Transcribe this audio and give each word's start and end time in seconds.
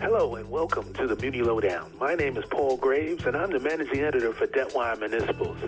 Hello 0.00 0.36
and 0.36 0.50
welcome 0.50 0.94
to 0.94 1.06
the 1.06 1.14
Muni 1.16 1.42
Lowdown. 1.42 1.92
My 2.00 2.14
name 2.14 2.38
is 2.38 2.44
Paul 2.46 2.78
Graves 2.78 3.26
and 3.26 3.36
I'm 3.36 3.50
the 3.50 3.60
managing 3.60 4.00
editor 4.00 4.32
for 4.32 4.46
Debtwire 4.46 4.98
Municipals. 4.98 5.58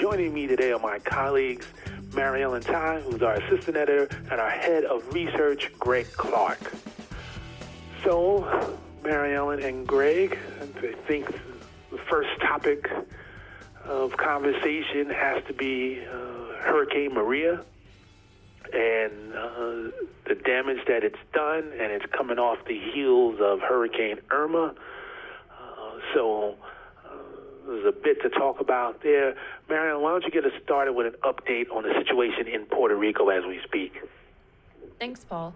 Joining 0.00 0.32
me 0.32 0.46
today 0.46 0.72
are 0.72 0.78
my 0.78 0.98
colleagues 0.98 1.66
Mary 2.14 2.42
Ellen 2.42 2.62
Ty, 2.62 3.00
who's 3.00 3.20
our 3.20 3.34
assistant 3.34 3.76
editor, 3.76 4.08
and 4.30 4.40
our 4.40 4.48
head 4.48 4.84
of 4.84 5.12
research, 5.12 5.70
Greg 5.78 6.10
Clark. 6.12 6.72
So, 8.02 8.78
Mary 9.04 9.36
Ellen 9.36 9.62
and 9.62 9.86
Greg, 9.86 10.38
I 10.62 10.92
think 11.06 11.26
the 11.90 11.98
first 12.08 12.30
topic 12.40 12.90
of 13.84 14.16
conversation 14.16 15.10
has 15.10 15.44
to 15.48 15.52
be 15.52 16.02
uh, 16.02 16.62
Hurricane 16.62 17.12
Maria 17.12 17.62
and 18.72 19.34
uh, 19.34 19.90
the 20.26 20.34
damage 20.44 20.78
that 20.88 21.04
it's 21.04 21.18
done, 21.34 21.72
and 21.72 21.92
it's 21.92 22.06
coming 22.16 22.38
off 22.38 22.58
the 22.66 22.78
heels 22.92 23.38
of 23.40 23.60
Hurricane 23.60 24.18
Irma. 24.30 24.74
Uh, 25.50 25.98
so 26.14 26.56
uh, 27.04 27.10
there's 27.66 27.86
a 27.86 27.92
bit 27.92 28.22
to 28.22 28.30
talk 28.30 28.60
about 28.60 29.02
there. 29.02 29.34
Mary 29.68 29.90
Ellen, 29.90 30.02
why 30.02 30.10
don't 30.10 30.24
you 30.24 30.30
get 30.30 30.44
us 30.44 30.52
started 30.64 30.94
with 30.94 31.06
an 31.06 31.20
update 31.22 31.70
on 31.70 31.82
the 31.82 31.92
situation 31.98 32.48
in 32.48 32.64
Puerto 32.66 32.96
Rico 32.96 33.28
as 33.28 33.44
we 33.46 33.60
speak? 33.64 33.92
Thanks, 34.98 35.24
Paul. 35.24 35.54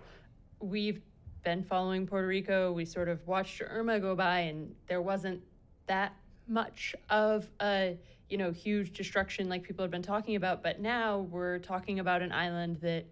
We've 0.61 1.01
been 1.45 1.63
following 1.63 2.07
Puerto 2.07 2.27
Rico. 2.27 2.73
We 2.73 2.85
sort 2.85 3.09
of 3.09 3.27
watched 3.27 3.63
Irma 3.65 4.01
go 4.01 4.15
by, 4.15 4.41
and 4.41 4.75
there 4.89 5.01
wasn't 5.01 5.41
that 5.87 6.13
much 6.49 6.95
of 7.09 7.49
a 7.61 7.97
you 8.29 8.39
know 8.39 8.51
huge 8.51 8.93
destruction 8.93 9.49
like 9.49 9.63
people 9.63 9.83
have 9.83 9.91
been 9.91 10.03
talking 10.03 10.37
about. 10.37 10.63
But 10.63 10.81
now 10.81 11.21
we're 11.31 11.59
talking 11.59 12.01
about 12.01 12.23
an 12.23 12.33
island 12.33 12.79
that 12.83 13.05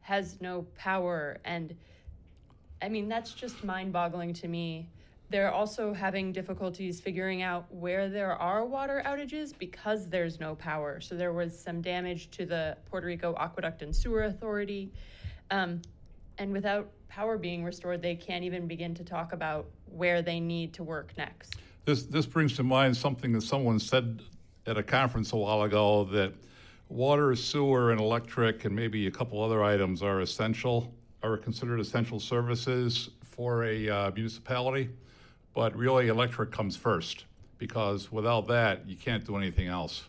has 0.00 0.40
no 0.40 0.66
power, 0.76 1.38
and 1.44 1.74
I 2.82 2.88
mean 2.88 3.08
that's 3.08 3.32
just 3.32 3.64
mind-boggling 3.64 4.34
to 4.34 4.48
me. 4.48 4.88
They're 5.28 5.52
also 5.52 5.94
having 5.94 6.32
difficulties 6.32 7.00
figuring 7.00 7.42
out 7.42 7.72
where 7.72 8.08
there 8.08 8.34
are 8.34 8.66
water 8.66 9.00
outages 9.06 9.56
because 9.56 10.08
there's 10.08 10.40
no 10.40 10.56
power. 10.56 11.00
So 11.00 11.14
there 11.14 11.32
was 11.32 11.56
some 11.56 11.80
damage 11.80 12.32
to 12.32 12.44
the 12.44 12.76
Puerto 12.90 13.06
Rico 13.06 13.36
Aqueduct 13.38 13.82
and 13.82 13.94
Sewer 13.94 14.24
Authority. 14.24 14.92
Um, 15.52 15.82
and 16.38 16.52
without 16.52 16.90
power 17.08 17.38
being 17.38 17.62
restored, 17.62 18.02
they 18.02 18.16
can't 18.16 18.42
even 18.42 18.66
begin 18.66 18.92
to 18.94 19.04
talk 19.04 19.32
about 19.32 19.66
where 19.86 20.20
they 20.20 20.40
need 20.40 20.72
to 20.74 20.82
work 20.82 21.12
next. 21.16 21.54
This 21.84 22.04
this 22.04 22.26
brings 22.26 22.56
to 22.56 22.64
mind 22.64 22.96
something 22.96 23.32
that 23.32 23.42
someone 23.42 23.78
said 23.78 24.22
at 24.66 24.76
a 24.76 24.82
conference 24.82 25.32
a 25.32 25.36
while 25.36 25.62
ago 25.62 26.04
that 26.04 26.32
water, 26.88 27.34
sewer, 27.34 27.92
and 27.92 28.00
electric, 28.00 28.64
and 28.64 28.74
maybe 28.74 29.06
a 29.06 29.10
couple 29.10 29.42
other 29.42 29.62
items 29.62 30.02
are 30.02 30.20
essential, 30.20 30.92
are 31.22 31.36
considered 31.36 31.80
essential 31.80 32.20
services 32.20 33.10
for 33.22 33.64
a 33.64 33.88
uh, 33.88 34.10
municipality. 34.14 34.90
But 35.54 35.76
really, 35.76 36.08
electric 36.08 36.52
comes 36.52 36.76
first 36.76 37.24
because 37.58 38.12
without 38.12 38.46
that, 38.48 38.88
you 38.88 38.96
can't 38.96 39.24
do 39.24 39.36
anything 39.36 39.68
else. 39.68 40.04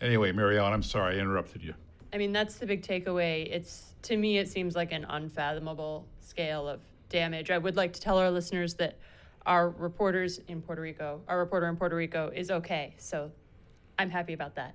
Anyway, 0.00 0.32
Mary 0.32 0.58
Ellen, 0.58 0.72
I'm 0.72 0.82
sorry 0.82 1.16
I 1.16 1.20
interrupted 1.20 1.62
you. 1.62 1.74
I 2.12 2.18
mean, 2.18 2.32
that's 2.32 2.56
the 2.56 2.66
big 2.66 2.82
takeaway. 2.82 3.48
It's 3.50 3.94
to 4.02 4.16
me, 4.16 4.38
it 4.38 4.48
seems 4.48 4.76
like 4.76 4.92
an 4.92 5.04
unfathomable 5.08 6.06
scale 6.20 6.68
of 6.68 6.80
damage. 7.08 7.50
I 7.50 7.58
would 7.58 7.76
like 7.76 7.92
to 7.94 8.00
tell 8.00 8.18
our 8.18 8.30
listeners 8.30 8.74
that 8.74 8.98
our 9.46 9.70
reporters 9.70 10.40
in 10.48 10.62
Puerto 10.62 10.80
Rico, 10.80 11.20
our 11.28 11.38
reporter 11.38 11.68
in 11.68 11.76
Puerto 11.76 11.96
Rico, 11.96 12.30
is 12.34 12.50
okay. 12.50 12.94
So 12.98 13.30
I'm 13.98 14.10
happy 14.10 14.32
about 14.32 14.54
that. 14.56 14.74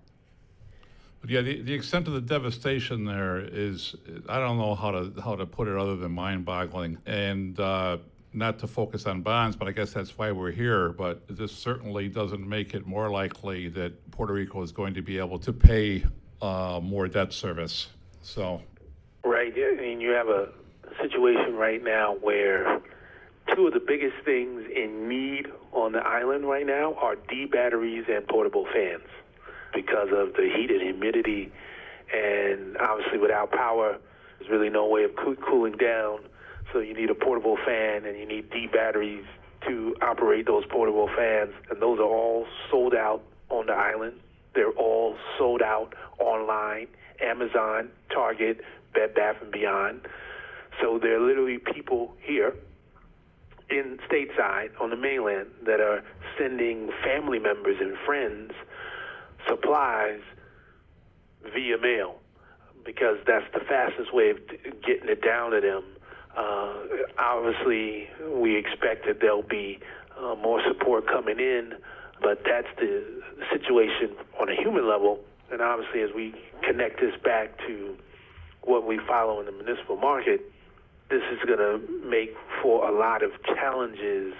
But 1.21 1.29
yeah, 1.29 1.41
the, 1.41 1.61
the 1.61 1.73
extent 1.73 2.07
of 2.07 2.13
the 2.13 2.21
devastation 2.21 3.03
there 3.03 3.39
is 3.39 3.95
I 4.27 4.39
don't 4.39 4.57
know 4.57 4.75
how 4.75 4.91
to 4.91 5.13
how 5.21 5.35
to 5.35 5.45
put 5.45 5.67
it 5.67 5.77
other 5.77 5.97
than 5.97 6.11
mind-boggling. 6.13 6.97
And 7.05 7.59
uh, 7.59 7.97
not 8.31 8.59
to 8.59 8.67
focus 8.67 9.05
on 9.05 9.21
bonds, 9.21 9.55
but 9.55 9.67
I 9.67 9.71
guess 9.71 9.91
that's 9.91 10.17
why 10.17 10.31
we're 10.31 10.51
here. 10.51 10.89
But 10.89 11.23
this 11.27 11.51
certainly 11.51 12.07
doesn't 12.07 12.47
make 12.47 12.73
it 12.73 12.85
more 12.85 13.09
likely 13.09 13.67
that 13.69 14.11
Puerto 14.11 14.33
Rico 14.33 14.61
is 14.61 14.71
going 14.71 14.93
to 14.93 15.01
be 15.01 15.17
able 15.17 15.39
to 15.39 15.51
pay 15.51 16.05
uh, 16.41 16.79
more 16.81 17.07
debt 17.07 17.33
service. 17.33 17.87
So, 18.21 18.61
right. 19.23 19.51
I 19.53 19.75
mean, 19.75 19.99
you 19.99 20.11
have 20.11 20.29
a 20.29 20.49
situation 21.01 21.55
right 21.55 21.83
now 21.83 22.15
where 22.21 22.81
two 23.55 23.67
of 23.67 23.73
the 23.73 23.79
biggest 23.79 24.15
things 24.25 24.63
in 24.75 25.07
need 25.07 25.47
on 25.71 25.91
the 25.91 25.99
island 25.99 26.45
right 26.47 26.65
now 26.65 26.93
are 26.95 27.15
D 27.15 27.45
batteries 27.45 28.05
and 28.09 28.27
portable 28.27 28.65
fans 28.73 29.03
because 29.73 30.09
of 30.11 30.33
the 30.33 30.49
heat 30.55 30.71
and 30.71 30.81
humidity. 30.81 31.51
And 32.13 32.77
obviously, 32.77 33.19
without 33.19 33.51
power, 33.51 33.97
there's 34.39 34.49
really 34.49 34.69
no 34.69 34.87
way 34.87 35.03
of 35.03 35.11
cooling 35.15 35.77
down. 35.77 36.19
So 36.73 36.79
you 36.79 36.93
need 36.93 37.09
a 37.09 37.15
portable 37.15 37.57
fan 37.65 38.05
and 38.05 38.17
you 38.17 38.25
need 38.27 38.49
D 38.49 38.67
batteries 38.71 39.25
to 39.67 39.95
operate 40.01 40.45
those 40.45 40.65
portable 40.65 41.09
fans. 41.15 41.51
And 41.69 41.81
those 41.81 41.99
are 41.99 42.03
all 42.03 42.47
sold 42.71 42.93
out 42.93 43.21
on 43.49 43.67
the 43.67 43.73
island. 43.73 44.19
They're 44.53 44.71
all 44.71 45.15
sold 45.37 45.61
out 45.61 45.93
online, 46.19 46.87
Amazon, 47.21 47.89
Target, 48.11 48.61
Bed 48.93 49.13
Bath 49.13 49.37
and 49.41 49.51
Beyond. 49.51 50.07
So 50.81 50.97
there 50.99 51.17
are 51.17 51.25
literally 51.25 51.57
people 51.57 52.15
here 52.21 52.55
in 53.69 53.99
stateside 54.09 54.69
on 54.79 54.89
the 54.89 54.95
mainland 54.95 55.47
that 55.65 55.79
are 55.79 56.03
sending 56.37 56.89
family 57.03 57.39
members 57.39 57.77
and 57.79 57.97
friends 58.05 58.51
supplies 59.47 60.21
via 61.53 61.77
mail 61.77 62.15
because 62.85 63.17
that's 63.27 63.45
the 63.53 63.59
fastest 63.59 64.13
way 64.13 64.31
of 64.31 64.37
getting 64.85 65.09
it 65.09 65.21
down 65.23 65.51
to 65.51 65.61
them. 65.61 65.83
Uh, 66.35 66.73
obviously, 67.19 68.07
we 68.27 68.57
expect 68.57 69.05
that 69.05 69.19
there'll 69.21 69.43
be 69.43 69.79
uh, 70.17 70.35
more 70.35 70.61
support 70.67 71.05
coming 71.07 71.39
in, 71.39 71.73
but 72.21 72.41
that's 72.45 72.67
the 72.77 73.21
situation 73.51 74.15
on 74.39 74.49
a 74.49 74.55
human 74.55 74.87
level. 74.87 75.19
And 75.51 75.61
obviously, 75.61 76.01
as 76.01 76.09
we 76.15 76.33
connect 76.63 76.99
this 76.99 77.13
back 77.23 77.57
to 77.67 77.97
what 78.61 78.85
we 78.85 78.99
follow 79.07 79.39
in 79.39 79.45
the 79.45 79.51
municipal 79.51 79.97
market, 79.97 80.41
this 81.09 81.23
is 81.31 81.39
going 81.45 81.59
to 81.59 81.79
make 82.07 82.35
for 82.61 82.87
a 82.87 82.97
lot 82.97 83.23
of 83.23 83.31
challenges 83.43 84.33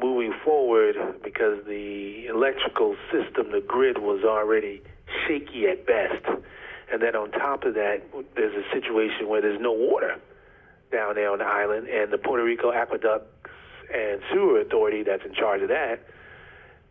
moving 0.00 0.32
forward 0.44 0.96
because 1.22 1.58
the 1.66 2.26
electrical 2.26 2.96
system, 3.12 3.52
the 3.52 3.60
grid 3.60 3.98
was 3.98 4.24
already 4.24 4.82
shaky 5.26 5.66
at 5.66 5.86
best. 5.86 6.24
And 6.92 7.02
then 7.02 7.14
on 7.14 7.30
top 7.32 7.64
of 7.64 7.74
that, 7.74 8.02
there's 8.34 8.54
a 8.54 8.74
situation 8.74 9.28
where 9.28 9.40
there's 9.40 9.60
no 9.60 9.72
water 9.72 10.16
down 10.90 11.14
there 11.14 11.30
on 11.30 11.38
the 11.38 11.44
island, 11.44 11.88
and 11.88 12.12
the 12.12 12.18
Puerto 12.18 12.42
Rico 12.42 12.72
Aqueducts 12.72 13.28
and 13.94 14.20
Sewer 14.32 14.60
Authority 14.60 15.02
that's 15.02 15.24
in 15.24 15.34
charge 15.34 15.62
of 15.62 15.68
that, 15.68 16.00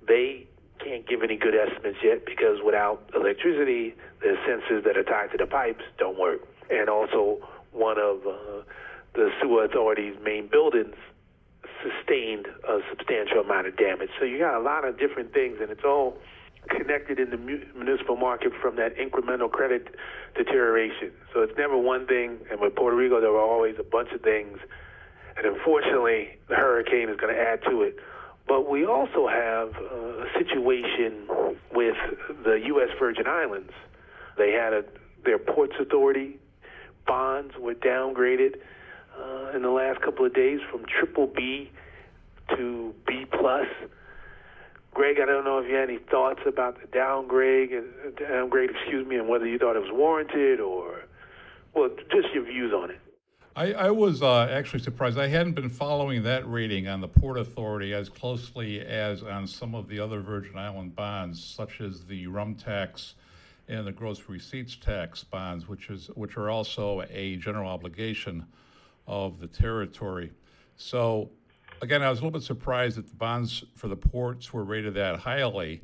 they 0.07 0.47
can't 0.79 1.07
give 1.07 1.21
any 1.23 1.35
good 1.35 1.53
estimates 1.53 1.97
yet 2.03 2.25
because 2.25 2.59
without 2.63 3.09
electricity, 3.13 3.93
the 4.21 4.35
sensors 4.47 4.83
that 4.85 4.97
are 4.97 5.03
tied 5.03 5.31
to 5.31 5.38
the 5.38 5.45
pipes 5.45 5.83
don't 5.97 6.17
work. 6.17 6.47
And 6.69 6.89
also, 6.89 7.39
one 7.71 7.97
of 7.99 8.25
uh, 8.25 8.63
the 9.13 9.29
sewer 9.41 9.65
authority's 9.65 10.15
main 10.23 10.47
buildings 10.47 10.95
sustained 11.81 12.47
a 12.67 12.79
substantial 12.89 13.39
amount 13.39 13.67
of 13.67 13.77
damage. 13.77 14.09
So 14.19 14.25
you 14.25 14.37
got 14.37 14.55
a 14.55 14.61
lot 14.61 14.85
of 14.85 14.99
different 14.99 15.33
things, 15.33 15.57
and 15.61 15.69
it's 15.69 15.83
all 15.83 16.17
connected 16.67 17.19
in 17.19 17.29
the 17.29 17.37
municipal 17.37 18.17
market 18.17 18.51
from 18.61 18.75
that 18.75 18.95
incremental 18.97 19.49
credit 19.49 19.95
deterioration. 20.35 21.11
So 21.33 21.41
it's 21.41 21.57
never 21.57 21.77
one 21.77 22.05
thing, 22.05 22.37
and 22.51 22.59
with 22.59 22.75
Puerto 22.75 22.95
Rico, 22.95 23.21
there 23.21 23.31
were 23.31 23.41
always 23.41 23.75
a 23.79 23.83
bunch 23.83 24.11
of 24.11 24.21
things, 24.21 24.59
and 25.37 25.45
unfortunately, 25.45 26.37
the 26.47 26.55
hurricane 26.55 27.09
is 27.09 27.17
going 27.17 27.33
to 27.33 27.39
add 27.39 27.63
to 27.63 27.81
it. 27.83 27.97
But 28.47 28.69
we 28.69 28.85
also 28.85 29.27
have 29.27 29.75
uh, 29.75 30.25
a 30.25 30.27
situation 30.37 31.27
with 31.71 31.95
the 32.43 32.59
U.S. 32.65 32.89
Virgin 32.99 33.27
Islands. 33.27 33.71
They 34.37 34.51
had 34.51 34.73
a, 34.73 34.83
their 35.23 35.37
ports 35.37 35.75
authority 35.79 36.39
bonds 37.05 37.53
were 37.59 37.73
downgraded 37.73 38.59
uh, 39.19 39.56
in 39.56 39.62
the 39.62 39.69
last 39.69 40.02
couple 40.02 40.25
of 40.25 40.34
days 40.34 40.60
from 40.71 40.86
triple 40.86 41.27
B 41.27 41.71
to 42.56 42.94
B 43.06 43.25
plus. 43.31 43.68
Greg, 44.94 45.18
I 45.21 45.25
don't 45.25 45.45
know 45.45 45.60
if 45.60 45.69
you 45.69 45.75
had 45.75 45.89
any 45.89 46.00
thoughts 46.00 46.42
about 46.48 46.81
the 46.81 46.88
downgrade, 46.88 47.71
uh, 47.74 48.10
downgrade, 48.19 48.71
excuse 48.71 49.06
me, 49.06 49.18
and 49.18 49.27
whether 49.27 49.45
you 49.45 49.57
thought 49.57 49.75
it 49.75 49.81
was 49.81 49.92
warranted 49.92 50.60
or, 50.60 51.04
well, 51.74 51.89
just 52.12 52.33
your 52.33 52.44
views 52.44 52.74
on 52.74 52.89
it. 52.89 53.00
I, 53.56 53.74
I 53.74 53.92
was 53.92 54.21
uh, 54.21 54.48
actually 54.50 54.81
surprised. 54.81 55.18
I 55.18 55.27
hadn't 55.27 55.54
been 55.54 55.69
following 55.69 56.24
that 56.24 56.50
rating 56.50 56.88
on 56.88 57.01
the 57.01 57.07
Port 57.07 57.38
Authority 57.38 57.94
as 57.94 58.07
closely 58.07 58.81
as 58.81 59.22
on 59.22 59.48
some 59.48 59.75
of 59.75 59.88
the 59.88 60.00
other 60.00 60.22
Virgin 60.22 60.57
Island 60.57 60.95
bonds, 60.95 61.44
such 61.44 61.81
as 61.81 62.06
the 62.06 62.27
rum 62.27 62.56
tax 62.56 63.15
and 63.68 63.86
the 63.86 63.92
gross 63.92 64.24
receipts 64.27 64.75
tax 64.75 65.24
bonds, 65.24 65.68
which 65.68 65.89
is 65.89 66.07
which 66.15 66.38
are 66.38 66.50
also 66.50 67.04
a 67.10 67.36
general 67.36 67.69
obligation 67.69 68.45
of 69.09 69.39
the 69.39 69.47
territory. 69.47 70.31
So, 70.77 71.31
again, 71.81 72.01
I 72.01 72.09
was 72.09 72.19
a 72.19 72.21
little 72.21 72.39
bit 72.39 72.45
surprised 72.45 72.97
that 72.97 73.07
the 73.07 73.15
bonds 73.15 73.65
for 73.75 73.88
the 73.89 73.97
ports 73.97 74.53
were 74.53 74.63
rated 74.63 74.94
that 74.94 75.19
highly. 75.19 75.81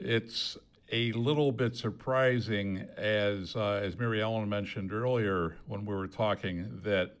It's 0.00 0.56
a 0.90 1.12
little 1.12 1.52
bit 1.52 1.76
surprising, 1.76 2.88
as 2.96 3.54
uh, 3.54 3.80
as 3.84 3.96
Mary 3.98 4.22
Ellen 4.22 4.48
mentioned 4.48 4.92
earlier 4.92 5.56
when 5.66 5.84
we 5.84 5.94
were 5.94 6.08
talking, 6.08 6.80
that 6.82 7.14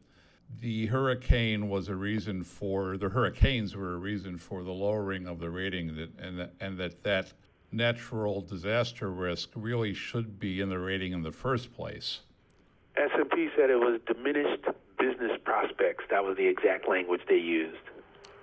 the 0.60 0.86
hurricane 0.86 1.68
was 1.68 1.88
a 1.88 1.94
reason 1.94 2.42
for 2.42 2.96
the 2.96 3.08
hurricanes 3.08 3.76
were 3.76 3.94
a 3.94 3.98
reason 3.98 4.36
for 4.36 4.62
the 4.62 4.72
lowering 4.72 5.26
of 5.26 5.38
the 5.38 5.50
rating 5.50 5.96
that 5.96 6.10
and 6.18 6.38
that, 6.38 6.52
and 6.60 6.78
that 6.78 7.02
that 7.02 7.32
natural 7.70 8.40
disaster 8.42 9.10
risk 9.10 9.50
really 9.54 9.94
should 9.94 10.38
be 10.38 10.60
in 10.60 10.68
the 10.68 10.78
rating 10.78 11.12
in 11.12 11.22
the 11.22 11.32
first 11.32 11.72
place. 11.74 12.20
S&P 12.96 13.48
said 13.56 13.70
it 13.70 13.78
was 13.78 13.98
diminished 14.06 14.66
business 15.02 15.38
prospects. 15.44 16.04
That 16.10 16.22
was 16.22 16.36
the 16.36 16.46
exact 16.46 16.88
language 16.88 17.22
they 17.28 17.36
used. 17.36 17.76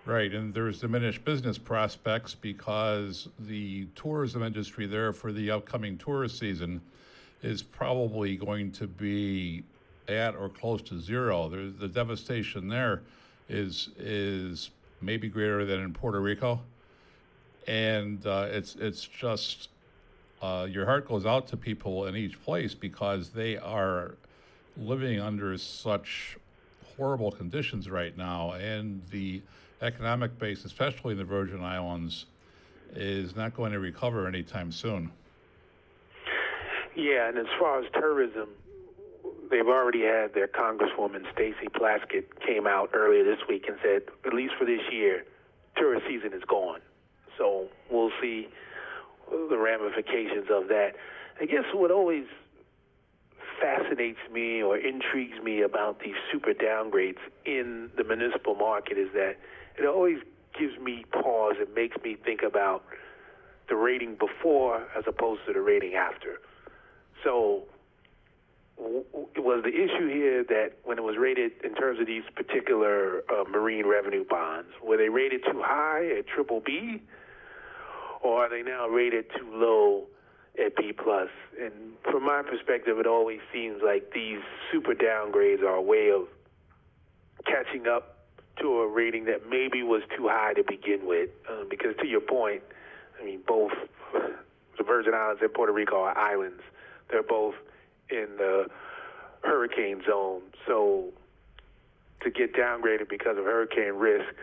Right, 0.06 0.34
and 0.34 0.54
there's 0.54 0.80
diminished 0.82 1.24
business 1.24 1.58
prospects 1.58 2.36
because 2.36 3.30
the 3.40 3.86
tourism 3.96 4.44
industry 4.44 4.86
there 4.86 5.14
for 5.14 5.32
the 5.32 5.52
upcoming 5.52 5.98
tourist 5.98 6.40
season 6.40 6.82
is 7.44 7.62
probably 7.62 8.36
going 8.36 8.72
to 8.72 8.88
be 8.88 9.64
at 10.08 10.36
or 10.36 10.50
close 10.50 10.82
to 10.82 11.00
zero. 11.00 11.48
There's, 11.48 11.76
the 11.76 11.88
devastation 11.88 12.68
there 12.68 13.04
is 13.48 13.90
is 13.98 14.72
maybe 15.02 15.30
greater 15.30 15.64
than 15.64 15.80
in 15.82 15.94
Puerto 15.94 16.20
Rico, 16.20 16.60
and 17.68 18.26
uh, 18.26 18.48
it's 18.50 18.76
it's 18.76 19.06
just 19.06 19.70
uh, 20.42 20.68
your 20.70 20.86
heart 20.86 21.08
goes 21.08 21.26
out 21.26 21.48
to 21.50 21.58
people 21.58 22.08
in 22.08 22.16
each 22.16 22.42
place 22.44 22.74
because 22.74 23.30
they 23.30 23.58
are 23.58 24.16
living 24.76 25.20
under 25.20 25.58
such 25.58 26.38
horrible 27.00 27.32
conditions 27.32 27.90
right 27.90 28.16
now, 28.18 28.52
and 28.52 29.02
the 29.10 29.42
economic 29.82 30.38
base, 30.38 30.66
especially 30.66 31.14
in 31.14 31.18
the 31.18 31.24
Virgin 31.24 31.64
Islands, 31.64 32.26
is 32.94 33.38
not 33.38 33.56
going 33.56 33.72
to 33.72 33.80
recover 33.80 34.28
anytime 34.28 34.70
soon. 34.72 35.10
Yeah, 36.96 37.30
and 37.30 37.38
as 37.38 37.46
far 37.58 37.80
as 37.80 37.86
tourism, 37.94 38.50
they've 39.50 39.66
already 39.66 40.02
had 40.02 40.34
their 40.34 40.50
Congresswoman 40.50 41.24
Stacey 41.32 41.70
Plaskett 41.70 42.26
came 42.46 42.68
out 42.68 42.90
earlier 42.94 43.24
this 43.24 43.40
week 43.48 43.66
and 43.70 43.78
said, 43.82 44.02
at 44.26 44.34
least 44.34 44.56
for 44.60 44.66
this 44.66 44.82
year, 44.92 45.24
tourist 45.78 46.06
season 46.06 46.34
is 46.34 46.44
gone. 46.44 46.82
So 47.38 47.68
we'll 47.90 48.12
see 48.22 48.50
the 49.32 49.58
ramifications 49.58 50.48
of 50.52 50.68
that. 50.68 50.96
I 51.40 51.46
guess 51.46 51.64
what 51.74 51.92
always 51.92 52.26
fascinates 53.62 54.20
me 54.32 54.62
or 54.62 54.78
intrigues 54.78 55.42
me 55.44 55.62
about 55.62 56.00
these 56.00 56.16
super 56.32 56.54
downgrades 56.54 57.20
in 57.46 57.90
the 57.98 58.04
municipal 58.04 58.56
market 58.56 58.98
is 58.98 59.10
that 59.14 59.38
it 59.78 59.86
always 59.86 60.18
gives 60.58 60.78
me 60.80 61.06
pause 61.12 61.56
and 61.60 61.74
makes 61.74 61.98
me 62.04 62.16
think 62.16 62.42
about 62.44 62.84
the 63.68 63.76
rating 63.76 64.16
before 64.16 64.88
as 64.98 65.04
opposed 65.08 65.42
to 65.48 65.54
the 65.54 65.62
rating 65.62 65.94
after. 65.94 66.40
So 67.24 67.64
was 68.80 69.62
the 69.64 69.74
issue 69.74 70.08
here 70.08 70.44
that 70.46 70.74
when 70.84 70.98
it 70.98 71.02
was 71.02 71.18
rated 71.18 71.52
in 71.64 71.76
terms 71.76 72.00
of 72.00 72.08
these 72.08 72.24
particular 72.36 73.24
uh, 73.30 73.44
marine 73.50 73.86
revenue 73.86 74.24
bonds, 74.28 74.70
were 74.82 74.98
they 74.98 75.10
rated 75.10 75.44
too 75.44 75.62
high 75.64 76.18
at 76.18 76.28
triple 76.28 76.62
B, 76.66 77.02
or 78.22 78.46
are 78.46 78.50
they 78.50 78.64
now 78.64 78.88
rated 78.88 79.26
too 79.38 79.50
low 79.52 80.08
at 80.58 80.76
B 80.76 80.94
plus? 80.94 81.30
And 81.60 81.72
from 82.04 82.26
my 82.26 82.42
perspective, 82.42 82.98
it 83.00 83.08
always 83.08 83.40
seems 83.54 83.82
like 83.84 84.12
these 84.14 84.40
super 84.72 84.94
downgrades 84.94 85.62
are 85.62 85.76
a 85.76 85.82
way 85.82 86.12
of 86.12 86.28
catching 87.46 87.88
up 87.88 88.18
to 88.62 88.82
a 88.82 88.88
rating 88.88 89.26
that 89.26 89.50
maybe 89.50 89.84
was 89.84 90.02
too 90.18 90.28
high 90.28 90.54
to 90.54 90.64
begin 90.64 91.06
with. 91.06 91.30
Um, 91.50 91.68
because 91.70 91.96
to 92.02 92.08
your 92.08 92.22
point, 92.22 92.62
I 93.20 93.26
mean, 93.26 93.42
both 93.48 93.72
the 94.14 94.84
Virgin 94.84 95.14
Islands 95.14 95.42
and 95.42 95.54
Puerto 95.54 95.74
Rico 95.74 95.98
are 95.98 96.18
islands. 96.18 96.62
They're 97.10 97.24
both 97.24 97.56
in 98.10 98.28
the 98.38 98.68
hurricane 99.42 100.02
zone. 100.08 100.42
So 100.68 101.14
to 102.22 102.30
get 102.30 102.54
downgraded 102.54 103.10
because 103.10 103.38
of 103.38 103.46
hurricane 103.46 103.94
risk, 103.94 104.34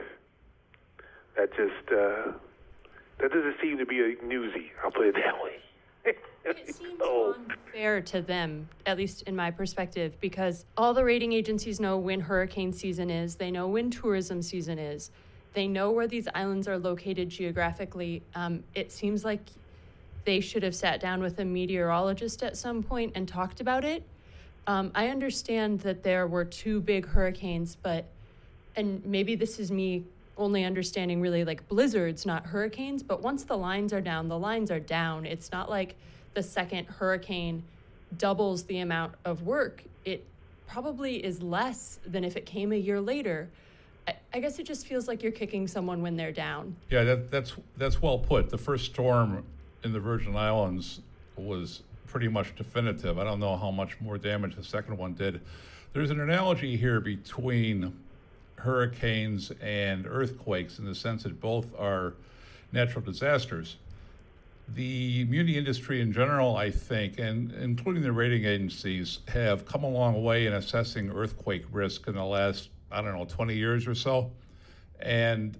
that 1.37 1.51
just 1.51 1.93
uh, 1.93 2.33
that 3.19 3.33
doesn't 3.33 3.57
seem 3.61 3.79
to 3.79 3.87
be 3.87 4.01
a 4.01 4.25
newsy. 4.25 4.73
I'll 4.83 4.91
put 4.91 5.07
it 5.07 5.15
that 5.15 5.43
way. 5.43 5.57
It 6.07 6.75
seems 6.75 7.01
unfair 7.01 8.01
to 8.01 8.23
them, 8.23 8.69
at 8.87 8.97
least 8.97 9.23
in 9.23 9.37
my 9.37 9.51
perspective, 9.51 10.19
because 10.21 10.65
all 10.77 10.95
the 10.95 11.05
rating 11.05 11.33
agencies 11.33 11.81
know 11.81 11.99
when 11.99 12.21
hurricane 12.21 12.73
season 12.73 13.11
is, 13.11 13.37
they 13.37 13.51
know 13.51 13.69
when 13.69 13.91
tourism 13.91 14.43
season 14.43 14.79
is, 14.79 15.11
they 15.53 15.67
know 15.67 15.91
where 15.91 16.07
these 16.07 16.29
islands 16.35 16.69
are 16.69 16.79
located 16.79 17.29
geographically. 17.29 18.23
Um, 18.35 18.63
it 18.75 18.93
seems 18.93 19.25
like 19.25 19.41
they 20.25 20.41
should 20.41 20.63
have 20.63 20.75
sat 20.75 21.01
down 21.01 21.23
with 21.23 21.39
a 21.39 21.45
meteorologist 21.45 22.43
at 22.43 22.57
some 22.57 22.83
point 22.83 23.13
and 23.15 23.27
talked 23.27 23.61
about 23.61 23.85
it. 23.85 24.03
Um, 24.67 24.91
I 24.95 25.09
understand 25.09 25.81
that 25.81 26.03
there 26.03 26.27
were 26.27 26.45
two 26.45 26.81
big 26.81 27.07
hurricanes, 27.07 27.77
but, 27.77 28.05
and 28.75 29.05
maybe 29.07 29.37
this 29.37 29.59
is 29.59 29.71
me 29.71 30.05
only 30.37 30.65
understanding 30.65 31.21
really 31.21 31.45
like 31.45 31.67
blizzards, 31.69 32.27
not 32.27 32.47
hurricanes, 32.47 33.03
but 33.03 33.23
once 33.23 33.45
the 33.45 33.57
lines 33.57 33.93
are 33.93 34.01
down, 34.01 34.29
the 34.29 34.39
lines 34.39 34.71
are 34.71 34.81
down. 34.81 35.25
It's 35.25 35.51
not 35.51 35.71
like 35.71 35.97
the 36.35 36.43
second 36.43 36.87
hurricane 36.87 37.63
doubles 38.19 38.65
the 38.65 38.79
amount 38.79 39.15
of 39.25 39.43
work. 39.43 39.83
It 40.05 40.25
probably 40.67 41.25
is 41.25 41.43
less 41.43 41.99
than 42.07 42.25
if 42.25 42.37
it 42.37 42.47
came 42.47 42.73
a 42.73 42.77
year 42.77 43.01
later. 43.01 43.49
I, 44.33 44.39
guess 44.39 44.61
it 44.61 44.67
just 44.67 44.87
feels 44.87 45.09
like 45.09 45.23
you're 45.23 45.33
kicking 45.33 45.67
someone 45.67 46.01
when 46.01 46.17
they're 46.17 46.31
down. 46.31 46.77
Yeah, 46.91 47.03
that, 47.03 47.31
that's 47.31 47.55
that's 47.77 48.01
well 48.01 48.19
put. 48.19 48.51
The 48.51 48.59
first 48.59 48.85
storm 48.85 49.45
in 49.83 49.93
the 49.93 49.99
Virgin 49.99 50.37
Islands 50.37 51.01
was 51.37 51.83
pretty 52.07 52.29
much 52.29 52.55
definitive. 52.55 53.19
I 53.19 53.25
don't 53.25 53.41
know 53.41 53.57
how 53.57 53.73
much 53.73 54.01
more 54.01 54.17
damage 54.17 54.55
the 54.55 54.63
second 54.63 54.97
one 54.97 55.15
did. 55.15 55.41
There's 55.93 56.11
an 56.11 56.21
analogy 56.21 56.77
here 56.77 57.01
between 57.01 57.99
hurricanes 58.59 59.53
and 59.61 60.07
earthquakes 60.07 60.79
in 60.79 60.85
the 60.85 60.95
sense 60.95 61.23
that 61.25 61.41
both 61.41 61.79
are 61.79 62.15
natural 62.73 63.05
disasters. 63.05 63.77
The 64.69 65.25
muni 65.27 65.57
industry 65.57 66.01
in 66.01 66.13
general, 66.13 66.57
I 66.57 66.71
think, 66.71 67.19
and 67.19 67.53
including 67.53 68.03
the 68.03 68.13
rating 68.13 68.45
agencies, 68.45 69.21
have 69.29 69.65
come 69.65 69.85
a 69.85 69.89
long 69.89 70.25
way 70.25 70.47
in 70.47 70.55
assessing 70.55 71.11
earthquake 71.11 71.65
risk 71.71 72.09
in 72.09 72.15
the 72.15 72.25
last, 72.25 72.71
I 72.91 73.01
don't 73.01 73.17
know, 73.17 73.25
20 73.25 73.55
years 73.55 73.87
or 73.87 73.95
so. 73.95 74.33
And 74.99 75.57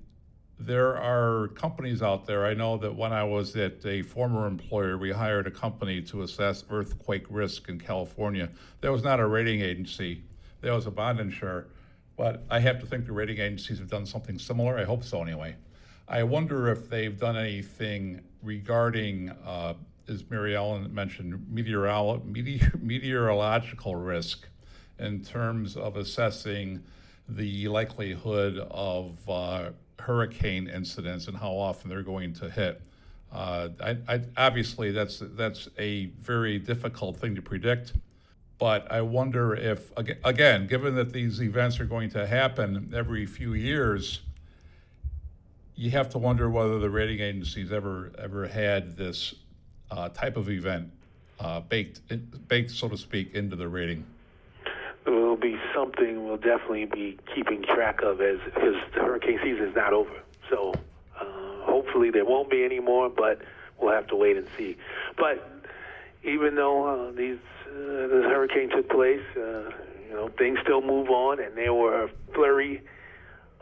there 0.59 0.97
are 0.97 1.49
companies 1.49 2.03
out 2.03 2.27
there. 2.27 2.47
I 2.47 2.55
know 2.55 2.79
that 2.79 2.95
when 2.95 3.13
I 3.13 3.23
was 3.23 3.55
at 3.57 3.85
a 3.85 4.03
former 4.03 4.47
employer, 4.47 4.97
we 4.99 5.13
hired 5.13 5.47
a 5.47 5.51
company 5.51 6.01
to 6.03 6.23
assess 6.23 6.65
earthquake 6.71 7.27
risk 7.29 7.69
in 7.69 7.79
California. 7.79 8.49
That 8.81 8.91
was 8.91 9.05
not 9.05 9.21
a 9.21 9.27
rating 9.27 9.61
agency, 9.61 10.23
that 10.63 10.73
was 10.73 10.87
a 10.87 10.91
bond 10.91 11.21
insurer. 11.21 11.69
But 12.17 12.45
I 12.51 12.61
have 12.61 12.81
to 12.81 12.87
think 12.87 13.07
the 13.07 13.13
rating 13.13 13.39
agencies 13.39 13.79
have 13.79 13.91
done 13.91 14.07
something 14.07 14.39
similar. 14.39 14.79
I 14.79 14.85
hope 14.85 15.05
so, 15.05 15.23
anyway. 15.23 15.57
I 16.09 16.23
wonder 16.23 16.69
if 16.71 16.89
they've 16.89 17.19
done 17.19 17.37
anything 17.37 18.23
regarding, 18.43 19.31
uh, 19.45 19.75
as 20.09 20.29
Mary 20.31 20.57
Ellen 20.57 20.95
mentioned, 20.95 21.35
meteorolo- 21.53 22.25
meteor- 22.25 22.73
meteorological 22.81 23.97
risk 23.97 24.49
in 24.99 25.23
terms 25.23 25.77
of 25.77 25.97
assessing 25.97 26.83
the 27.29 27.69
likelihood 27.69 28.59
of 28.71 29.19
uh, 29.29 29.71
hurricane 29.99 30.69
incidents 30.69 31.27
and 31.27 31.37
how 31.37 31.51
often 31.51 31.91
they're 31.91 32.03
going 32.03 32.33
to 32.33 32.49
hit. 32.49 32.81
Uh, 33.33 33.69
I, 33.83 33.97
I, 34.09 34.21
obviously, 34.37 34.93
that's 34.93 35.21
that's 35.21 35.69
a 35.79 36.07
very 36.21 36.59
difficult 36.61 37.17
thing 37.17 37.35
to 37.35 37.43
predict, 37.43 37.93
but 38.59 38.91
I 38.91 39.03
wonder 39.03 39.55
if 39.55 39.91
again, 40.25 40.67
given 40.67 40.95
that 40.97 41.13
these 41.13 41.43
events 41.43 41.79
are 41.81 41.85
going 41.85 42.11
to 42.11 42.27
happen 42.27 42.93
every 42.97 43.27
few 43.27 43.55
years, 43.55 44.21
you 45.75 45.91
have 45.91 46.09
to 46.11 46.19
wonder 46.19 46.49
whether 46.49 46.79
the 46.79 46.91
rating 46.91 47.21
agencies 47.21 47.71
ever 47.71 48.13
ever 48.19 48.49
had 48.49 48.97
this 48.97 49.35
uh, 49.91 50.09
type 50.09 50.37
of 50.37 50.49
event 50.49 50.91
uh, 51.39 51.61
baked 51.61 52.01
baked, 52.49 52.71
so 52.71 52.89
to 52.89 52.97
speak, 52.97 53.35
into 53.35 53.57
the 53.57 53.69
rating 53.69 54.05
It 55.07 55.11
will 55.11 55.37
be 55.37 55.59
something 55.75 56.25
we'll 56.27 56.39
definitely 56.39 56.87
be 56.87 57.19
keeping 57.35 57.63
track 57.63 58.01
of 58.03 58.21
as 58.21 58.39
because 58.45 58.75
the 58.95 59.01
hurricane 59.01 59.39
season 59.43 59.69
is 59.69 59.77
not 59.77 59.93
over. 59.93 60.23
So 60.49 60.73
uh, 61.21 61.25
hopefully 61.63 62.11
there 62.11 62.25
won't 62.25 62.51
be 62.51 62.65
any 62.65 62.81
more, 62.81 63.11
but 63.11 63.43
we'll 63.79 63.93
have 63.93 64.07
to 64.09 64.17
wait 64.17 64.37
and 64.39 64.47
see. 64.57 64.77
But 65.19 65.56
even 66.27 66.57
though 66.57 66.87
uh, 66.87 67.13
these 67.13 67.39
uh, 67.69 68.09
this 68.09 68.25
hurricane 68.25 68.69
took 68.71 68.89
place, 68.91 69.23
uh, 69.37 69.71
you 70.09 70.13
know 70.13 70.29
things 70.37 70.59
still 70.63 70.83
move 70.83 71.09
on, 71.09 71.41
and 71.41 71.57
there 71.57 71.73
were 71.73 72.05
a 72.05 72.11
flurry 72.35 72.83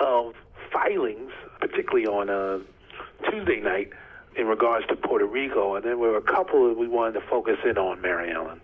of 0.00 0.34
filings, 0.72 1.30
particularly 1.60 2.06
on 2.06 2.30
uh, 2.30 2.58
Tuesday 3.30 3.60
night, 3.60 3.90
in 4.36 4.46
regards 4.46 4.86
to 4.86 4.96
Puerto 4.96 5.26
Rico, 5.26 5.76
and 5.76 5.84
there 5.84 5.98
were 5.98 6.16
a 6.16 6.22
couple 6.22 6.68
that 6.68 6.78
we 6.78 6.88
wanted 6.88 7.12
to 7.12 7.26
focus 7.28 7.58
in 7.64 7.78
on, 7.78 8.00
Mary 8.00 8.32
Ellen. 8.32 8.60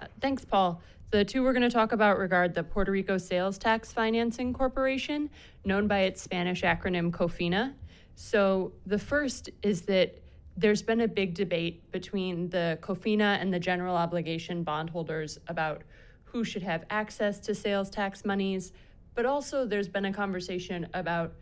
Uh, 0.00 0.06
thanks, 0.20 0.44
Paul. 0.44 0.80
The 1.10 1.24
two 1.24 1.42
we're 1.42 1.54
going 1.54 1.62
to 1.62 1.70
talk 1.70 1.92
about 1.92 2.18
regard 2.18 2.54
the 2.54 2.62
Puerto 2.62 2.92
Rico 2.92 3.16
Sales 3.16 3.56
Tax 3.56 3.92
Financing 3.92 4.52
Corporation, 4.52 5.30
known 5.64 5.88
by 5.88 6.00
its 6.00 6.20
Spanish 6.20 6.62
acronym 6.62 7.10
COFINA. 7.10 7.72
So 8.14 8.72
the 8.84 8.98
first 8.98 9.48
is 9.62 9.82
that 9.82 10.18
there's 10.58 10.82
been 10.82 11.02
a 11.02 11.08
big 11.08 11.34
debate 11.34 11.90
between 11.92 12.50
the 12.50 12.78
COFINA 12.82 13.38
and 13.40 13.54
the 13.54 13.60
general 13.60 13.96
obligation 13.96 14.64
bondholders 14.64 15.38
about 15.46 15.82
who 16.24 16.42
should 16.42 16.62
have 16.62 16.84
access 16.90 17.38
to 17.38 17.54
sales 17.54 17.88
tax 17.88 18.24
monies, 18.24 18.72
but 19.14 19.24
also 19.24 19.64
there's 19.64 19.88
been 19.88 20.06
a 20.06 20.12
conversation 20.12 20.88
about 20.94 21.32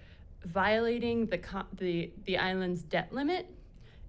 violating 0.44 1.26
the 1.26 1.40
the 1.78 2.12
the 2.26 2.36
island's 2.36 2.82
debt 2.82 3.10
limit. 3.10 3.46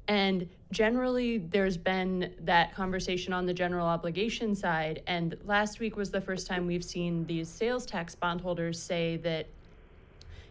And 0.10 0.48
generally 0.72 1.38
there's 1.38 1.78
been 1.78 2.34
that 2.42 2.76
conversation 2.76 3.32
on 3.32 3.46
the 3.46 3.54
general 3.54 3.88
obligation 3.88 4.56
side. 4.56 5.04
And 5.08 5.38
last 5.46 5.80
week 5.80 5.96
was 5.96 6.12
the 6.12 6.22
first 6.22 6.48
time 6.48 6.68
we've 6.68 6.84
seen 6.84 7.26
these 7.26 7.48
sales 7.48 7.86
tax 7.86 8.14
bondholders 8.14 8.82
say 8.82 9.18
that 9.18 9.48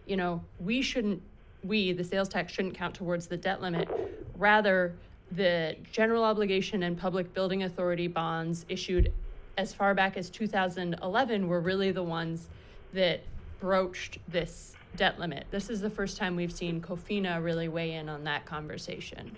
you 0.07 0.17
know 0.17 0.43
we 0.61 0.81
shouldn't 0.81 1.23
we 1.67 1.93
the 1.93 2.05
sales 2.05 2.29
tax 2.29 2.53
shouldn't 2.53 2.75
count 2.75 2.95
towards 2.95 3.27
the 3.27 3.37
debt 3.37 3.61
limit 3.61 3.89
rather 4.37 4.95
the 5.33 5.77
general 5.91 6.23
obligation 6.23 6.85
and 6.85 6.97
public 6.97 7.33
building 7.35 7.65
authority 7.65 8.07
bonds 8.07 8.65
issued 8.69 9.13
as 9.59 9.73
far 9.73 9.95
back 9.95 10.17
as 10.17 10.31
2011 10.31 11.49
were 11.49 11.61
really 11.61 11.91
the 11.91 12.03
ones 12.03 12.49
that 12.93 13.21
broached 13.59 14.19
this 14.29 14.77
debt 14.97 15.19
limit. 15.19 15.47
This 15.51 15.71
is 15.71 15.81
the 15.81 15.91
first 15.91 16.17
time 16.17 16.37
we've 16.37 16.53
seen 16.53 16.81
COFINA 16.81 17.43
really 17.43 17.69
weigh 17.69 17.93
in 17.93 18.09
on 18.09 18.25
that 18.25 18.47
conversation. 18.47 19.37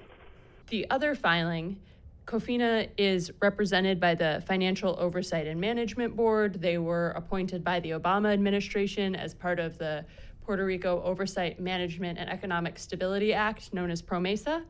The 0.68 0.88
other 0.90 1.14
filing, 1.14 1.80
COFINA 2.26 2.88
is 2.98 3.32
represented 3.40 3.98
by 3.98 4.14
the 4.14 4.42
Financial 4.46 4.96
Oversight 4.98 5.46
and 5.46 5.60
Management 5.60 6.14
Board. 6.14 6.60
They 6.60 6.78
were 6.78 7.10
appointed 7.10 7.64
by 7.64 7.80
the 7.80 7.90
Obama 7.90 8.32
administration 8.32 9.14
as 9.14 9.34
part 9.34 9.58
of 9.58 9.78
the 9.78 10.04
Puerto 10.48 10.64
Rico 10.64 11.02
Oversight 11.04 11.60
Management 11.60 12.18
and 12.18 12.30
Economic 12.30 12.78
Stability 12.78 13.34
Act, 13.34 13.74
known 13.74 13.90
as 13.90 14.00
PROMESA. 14.00 14.62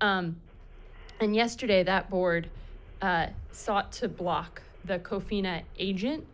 Um, 0.00 0.36
and 1.18 1.34
yesterday, 1.34 1.82
that 1.82 2.08
board 2.08 2.48
uh, 3.02 3.26
sought 3.50 3.90
to 3.90 4.08
block 4.08 4.62
the 4.84 5.00
COFINA 5.00 5.62
agent, 5.80 6.24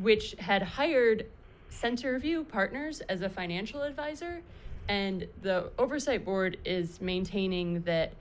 which 0.00 0.34
had 0.38 0.62
hired 0.62 1.26
Centerview 1.70 2.48
Partners 2.48 3.02
as 3.10 3.20
a 3.20 3.28
financial 3.28 3.82
advisor. 3.82 4.40
And 4.88 5.28
the 5.42 5.70
oversight 5.78 6.24
board 6.24 6.56
is 6.64 7.02
maintaining 7.02 7.82
that 7.82 8.14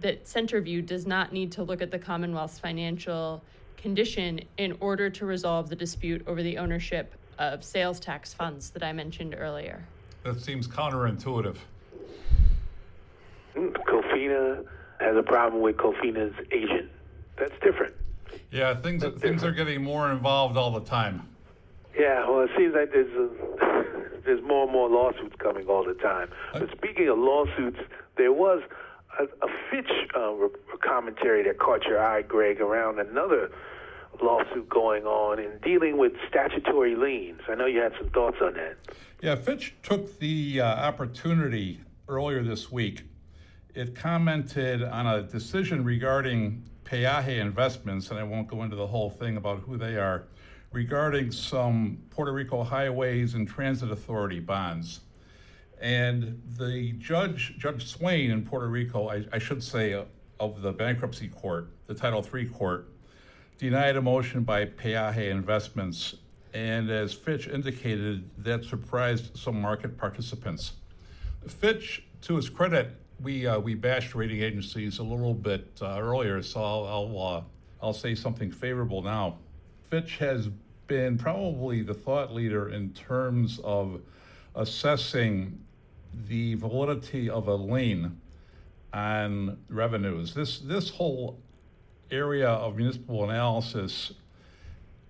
that 0.00 0.24
Centerview 0.24 0.86
does 0.86 1.06
not 1.06 1.34
need 1.34 1.52
to 1.52 1.62
look 1.62 1.82
at 1.82 1.90
the 1.90 1.98
Commonwealth's 1.98 2.58
financial 2.58 3.42
condition 3.76 4.40
in 4.56 4.78
order 4.80 5.10
to 5.10 5.26
resolve 5.26 5.68
the 5.68 5.76
dispute 5.76 6.22
over 6.26 6.42
the 6.42 6.56
ownership 6.56 7.14
of 7.38 7.64
sales 7.64 8.00
tax 8.00 8.34
funds 8.34 8.70
that 8.70 8.82
I 8.82 8.92
mentioned 8.92 9.34
earlier. 9.38 9.84
That 10.24 10.40
seems 10.40 10.66
counterintuitive. 10.66 11.56
COFINA 13.56 14.64
has 15.00 15.16
a 15.16 15.22
problem 15.22 15.62
with 15.62 15.76
COFINA's 15.76 16.34
agent. 16.52 16.90
That's 17.36 17.54
different. 17.62 17.94
Yeah, 18.50 18.74
things 18.74 19.02
That's 19.02 19.20
things 19.20 19.36
different. 19.42 19.44
are 19.60 19.64
getting 19.64 19.82
more 19.82 20.10
involved 20.10 20.56
all 20.56 20.70
the 20.70 20.80
time. 20.84 21.22
Yeah, 21.98 22.28
well, 22.28 22.42
it 22.42 22.50
seems 22.56 22.74
like 22.74 22.92
there's 22.92 23.12
a, 23.14 24.20
there's 24.24 24.42
more 24.42 24.64
and 24.64 24.72
more 24.72 24.88
lawsuits 24.88 25.34
coming 25.38 25.66
all 25.66 25.84
the 25.84 25.94
time. 25.94 26.28
But 26.52 26.70
speaking 26.76 27.08
of 27.08 27.18
lawsuits, 27.18 27.78
there 28.16 28.32
was 28.32 28.62
a, 29.18 29.24
a 29.24 29.48
Fitch 29.70 29.90
uh, 30.14 30.34
commentary 30.80 31.42
that 31.44 31.58
caught 31.58 31.84
your 31.84 32.00
eye, 32.00 32.22
Greg, 32.22 32.60
around 32.60 33.00
another 33.00 33.50
lawsuit 34.22 34.68
going 34.68 35.04
on 35.04 35.38
and 35.38 35.60
dealing 35.60 35.98
with 35.98 36.12
statutory 36.28 36.94
liens. 36.94 37.40
I 37.48 37.54
know 37.54 37.66
you 37.66 37.80
had 37.80 37.92
some 37.98 38.10
thoughts 38.10 38.36
on 38.42 38.54
that. 38.54 38.76
Yeah, 39.20 39.34
Fitch 39.34 39.74
took 39.82 40.18
the 40.18 40.60
uh, 40.60 40.66
opportunity 40.66 41.80
earlier 42.08 42.42
this 42.42 42.70
week. 42.70 43.02
It 43.74 43.94
commented 43.94 44.82
on 44.82 45.06
a 45.06 45.22
decision 45.22 45.84
regarding 45.84 46.64
Peaje 46.84 47.38
Investments, 47.38 48.10
and 48.10 48.18
I 48.18 48.22
won't 48.22 48.48
go 48.48 48.62
into 48.62 48.76
the 48.76 48.86
whole 48.86 49.10
thing 49.10 49.36
about 49.36 49.60
who 49.60 49.76
they 49.76 49.96
are, 49.96 50.24
regarding 50.72 51.30
some 51.30 51.98
Puerto 52.10 52.32
Rico 52.32 52.62
Highways 52.62 53.34
and 53.34 53.46
Transit 53.46 53.90
Authority 53.90 54.40
bonds. 54.40 55.00
And 55.80 56.42
the 56.58 56.92
judge, 56.92 57.56
Judge 57.58 57.86
Swain 57.86 58.30
in 58.30 58.44
Puerto 58.44 58.68
Rico, 58.68 59.08
I, 59.08 59.24
I 59.32 59.38
should 59.38 59.62
say, 59.62 59.94
uh, 59.94 60.04
of 60.40 60.62
the 60.62 60.72
bankruptcy 60.72 61.28
court, 61.28 61.70
the 61.86 61.94
Title 61.94 62.24
III 62.34 62.46
court, 62.46 62.88
denied 63.58 63.96
a 63.96 64.02
motion 64.02 64.44
by 64.44 64.64
Peaje 64.64 65.30
Investments. 65.30 66.14
And 66.54 66.90
as 66.90 67.12
Fitch 67.12 67.48
indicated, 67.48 68.28
that 68.38 68.64
surprised 68.64 69.36
some 69.36 69.60
market 69.60 69.98
participants. 69.98 70.72
Fitch, 71.46 72.04
to 72.22 72.36
his 72.36 72.48
credit, 72.48 72.90
we 73.20 73.46
uh, 73.46 73.58
we 73.58 73.74
bashed 73.74 74.14
rating 74.14 74.42
agencies 74.42 74.98
a 74.98 75.02
little 75.02 75.34
bit 75.34 75.66
uh, 75.82 75.98
earlier, 76.00 76.40
so 76.42 76.62
I'll 76.62 76.86
I'll, 76.86 77.22
uh, 77.22 77.42
I'll 77.82 77.92
say 77.92 78.14
something 78.14 78.50
favorable 78.50 79.02
now. 79.02 79.38
Fitch 79.90 80.18
has 80.18 80.48
been 80.86 81.18
probably 81.18 81.82
the 81.82 81.94
thought 81.94 82.32
leader 82.32 82.70
in 82.70 82.90
terms 82.90 83.60
of 83.64 84.00
assessing 84.54 85.60
the 86.28 86.54
validity 86.54 87.28
of 87.28 87.48
a 87.48 87.54
lien 87.54 88.20
on 88.92 89.58
revenues. 89.68 90.32
This 90.32 90.60
this 90.60 90.88
whole 90.90 91.40
area 92.10 92.48
of 92.48 92.76
municipal 92.76 93.24
analysis 93.24 94.12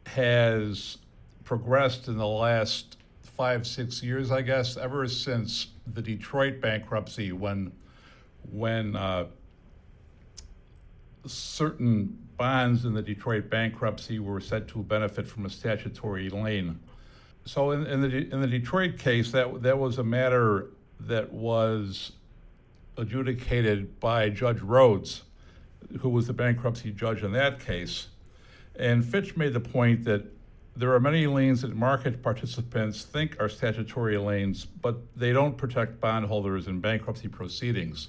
has 0.07 0.99
progressed 1.45 2.09
in 2.09 2.17
the 2.17 2.27
last 2.27 2.97
five 3.23 3.67
six 3.67 4.03
years, 4.03 4.31
I 4.31 4.43
guess, 4.43 4.77
ever 4.77 5.07
since 5.09 5.69
the 5.95 6.03
Detroit 6.03 6.61
bankruptcy, 6.61 7.33
when 7.33 7.73
when 8.51 8.97
uh, 8.97 9.27
certain 11.27 12.19
bonds 12.37 12.85
in 12.85 12.95
the 12.95 13.03
Detroit 13.03 13.51
bankruptcy 13.51 14.19
were 14.19 14.41
said 14.41 14.69
to 14.69 14.79
benefit 14.79 15.27
from 15.29 15.47
a 15.47 15.51
statutory 15.51 16.31
lien. 16.31 16.79
So 17.45 17.71
in, 17.73 17.87
in 17.87 18.01
the 18.01 18.09
in 18.33 18.41
the 18.41 18.47
Detroit 18.47 18.99
case, 18.99 19.31
that 19.33 19.63
that 19.63 19.79
was 19.79 19.99
a 19.99 20.05
matter 20.05 20.67
that 21.01 21.33
was 21.33 22.13
adjudicated 22.97 24.01
by 24.01 24.29
Judge 24.29 24.61
Rhodes, 24.61 25.23
who 26.01 26.09
was 26.09 26.27
the 26.27 26.33
bankruptcy 26.33 26.93
judge 26.93 27.23
in 27.23 27.33
that 27.33 27.61
case. 27.61 28.09
And 28.77 29.05
Fitch 29.05 29.37
made 29.37 29.55
the 29.55 29.61
point 29.61 30.05
that 30.05 30.25
there 30.77 30.95
are 30.95 31.01
many 31.01 31.27
liens 31.27 31.63
that 31.63 31.75
market 31.75 32.23
participants 32.23 33.03
think 33.03 33.37
are 33.41 33.49
statutory 33.49 34.17
liens, 34.17 34.65
but 34.65 34.97
they 35.17 35.33
don't 35.33 35.59
protect 35.59 36.01
bondholders 36.01 36.69
in 36.69 36.81
bankruptcy 36.81 37.27
proceedings. 37.27 38.09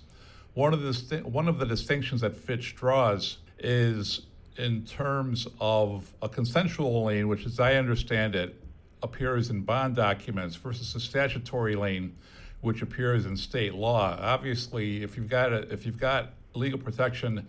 One 0.53 0.73
of 0.73 0.81
the 0.81 1.17
one 1.23 1.47
of 1.47 1.57
the 1.57 1.65
distinctions 1.65 2.21
that 2.21 2.35
Fitch 2.35 2.75
draws 2.75 3.39
is 3.57 4.27
in 4.57 4.85
terms 4.85 5.47
of 5.59 6.13
a 6.21 6.29
consensual 6.29 7.05
lien, 7.05 7.27
which, 7.27 7.45
as 7.45 7.59
I 7.59 7.75
understand 7.75 8.35
it, 8.35 8.61
appears 9.01 9.49
in 9.49 9.61
bond 9.61 9.95
documents 9.95 10.55
versus 10.55 10.93
a 10.93 10.99
statutory 10.99 11.75
lien, 11.75 12.15
which 12.61 12.81
appears 12.81 13.25
in 13.25 13.38
state 13.38 13.73
law. 13.73 14.17
Obviously, 14.19 15.01
if 15.01 15.15
you've 15.17 15.29
got 15.29 15.53
a, 15.53 15.71
if 15.73 15.85
you've 15.85 15.99
got 15.99 16.33
legal 16.53 16.79
protection 16.79 17.48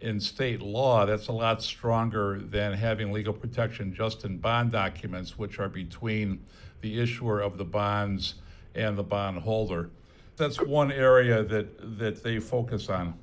in 0.00 0.18
state 0.18 0.60
law, 0.60 1.06
that's 1.06 1.28
a 1.28 1.32
lot 1.32 1.62
stronger 1.62 2.40
than 2.40 2.72
having 2.72 3.12
legal 3.12 3.32
protection 3.32 3.94
just 3.94 4.24
in 4.24 4.36
bond 4.36 4.72
documents, 4.72 5.38
which 5.38 5.58
are 5.58 5.68
between 5.68 6.40
the 6.80 7.00
issuer 7.00 7.40
of 7.40 7.56
the 7.56 7.64
bonds 7.64 8.34
and 8.74 8.98
the 8.98 9.02
bondholder. 9.02 9.90
That's 10.36 10.60
one 10.60 10.90
area 10.90 11.44
that 11.44 11.98
that 11.98 12.22
they 12.22 12.40
focus 12.40 12.88
on. 12.88 13.14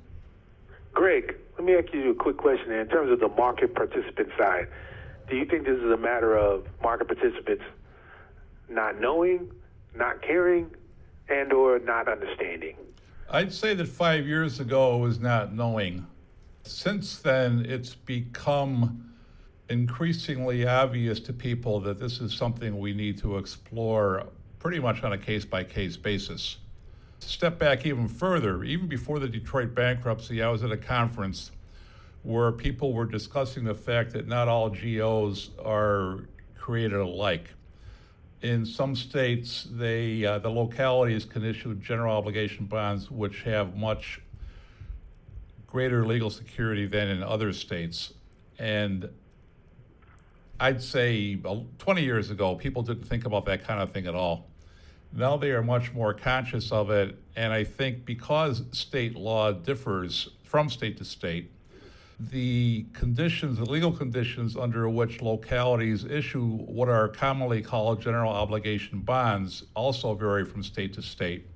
Greg, 0.94 1.36
let 1.56 1.64
me 1.64 1.74
ask 1.74 1.92
you 1.92 2.10
a 2.10 2.14
quick 2.14 2.38
question. 2.38 2.72
In 2.72 2.88
terms 2.88 3.12
of 3.12 3.20
the 3.20 3.28
market 3.28 3.74
participant 3.74 4.30
side, 4.38 4.68
do 5.28 5.36
you 5.36 5.44
think 5.44 5.66
this 5.66 5.76
is 5.76 5.90
a 5.90 5.96
matter 5.96 6.36
of 6.36 6.66
market 6.82 7.06
participants 7.06 7.64
not 8.68 9.00
knowing, 9.00 9.50
not 9.94 10.22
caring, 10.22 10.70
and 11.28 11.52
or 11.52 11.78
not 11.78 12.08
understanding? 12.08 12.76
I'd 13.32 13.52
say 13.52 13.74
that 13.74 13.86
five 13.86 14.26
years 14.26 14.58
ago 14.58 14.96
was 14.96 15.20
not 15.20 15.54
knowing. 15.54 16.04
Since 16.64 17.20
then, 17.20 17.64
it's 17.64 17.94
become 17.94 19.14
increasingly 19.68 20.66
obvious 20.66 21.20
to 21.20 21.32
people 21.32 21.78
that 21.82 22.00
this 22.00 22.20
is 22.20 22.34
something 22.34 22.76
we 22.76 22.92
need 22.92 23.18
to 23.18 23.38
explore 23.38 24.26
pretty 24.58 24.80
much 24.80 25.04
on 25.04 25.12
a 25.12 25.18
case 25.18 25.44
by 25.44 25.62
case 25.62 25.96
basis. 25.96 26.56
Step 27.20 27.56
back 27.56 27.86
even 27.86 28.08
further, 28.08 28.64
even 28.64 28.88
before 28.88 29.20
the 29.20 29.28
Detroit 29.28 29.76
bankruptcy, 29.76 30.42
I 30.42 30.50
was 30.50 30.64
at 30.64 30.72
a 30.72 30.76
conference 30.76 31.52
where 32.24 32.50
people 32.50 32.92
were 32.92 33.06
discussing 33.06 33.62
the 33.62 33.74
fact 33.74 34.12
that 34.14 34.26
not 34.26 34.48
all 34.48 34.70
GOs 34.70 35.50
are 35.64 36.26
created 36.58 36.98
alike. 36.98 37.46
In 38.42 38.64
some 38.64 38.96
states, 38.96 39.68
they 39.70 40.24
uh, 40.24 40.38
the 40.38 40.48
localities 40.48 41.24
can 41.26 41.44
issue 41.44 41.74
general 41.74 42.16
obligation 42.16 42.66
bonds, 42.66 43.10
which 43.10 43.42
have 43.42 43.76
much 43.76 44.20
greater 45.66 46.06
legal 46.06 46.30
security 46.30 46.86
than 46.86 47.08
in 47.08 47.22
other 47.22 47.52
states. 47.52 48.14
And 48.58 49.08
I'd 50.58 50.82
say 50.82 51.36
20 51.36 52.02
years 52.02 52.30
ago, 52.30 52.54
people 52.54 52.82
didn't 52.82 53.04
think 53.04 53.24
about 53.24 53.46
that 53.46 53.64
kind 53.64 53.80
of 53.80 53.92
thing 53.92 54.06
at 54.06 54.14
all. 54.14 54.48
Now 55.12 55.36
they 55.36 55.50
are 55.50 55.62
much 55.62 55.92
more 55.92 56.12
conscious 56.12 56.70
of 56.70 56.90
it. 56.90 57.16
And 57.36 57.52
I 57.52 57.64
think 57.64 58.04
because 58.04 58.62
state 58.72 59.16
law 59.16 59.52
differs 59.52 60.28
from 60.44 60.68
state 60.68 60.98
to 60.98 61.04
state, 61.04 61.50
the 62.28 62.84
conditions, 62.92 63.58
the 63.58 63.64
legal 63.64 63.90
conditions 63.90 64.56
under 64.56 64.88
which 64.88 65.22
localities 65.22 66.04
issue 66.04 66.58
what 66.58 66.88
are 66.88 67.08
commonly 67.08 67.62
called 67.62 68.00
general 68.00 68.30
obligation 68.30 69.00
bonds 69.00 69.64
also 69.74 70.14
vary 70.14 70.44
from 70.44 70.62
state 70.62 70.92
to 70.94 71.02
state. 71.02 71.46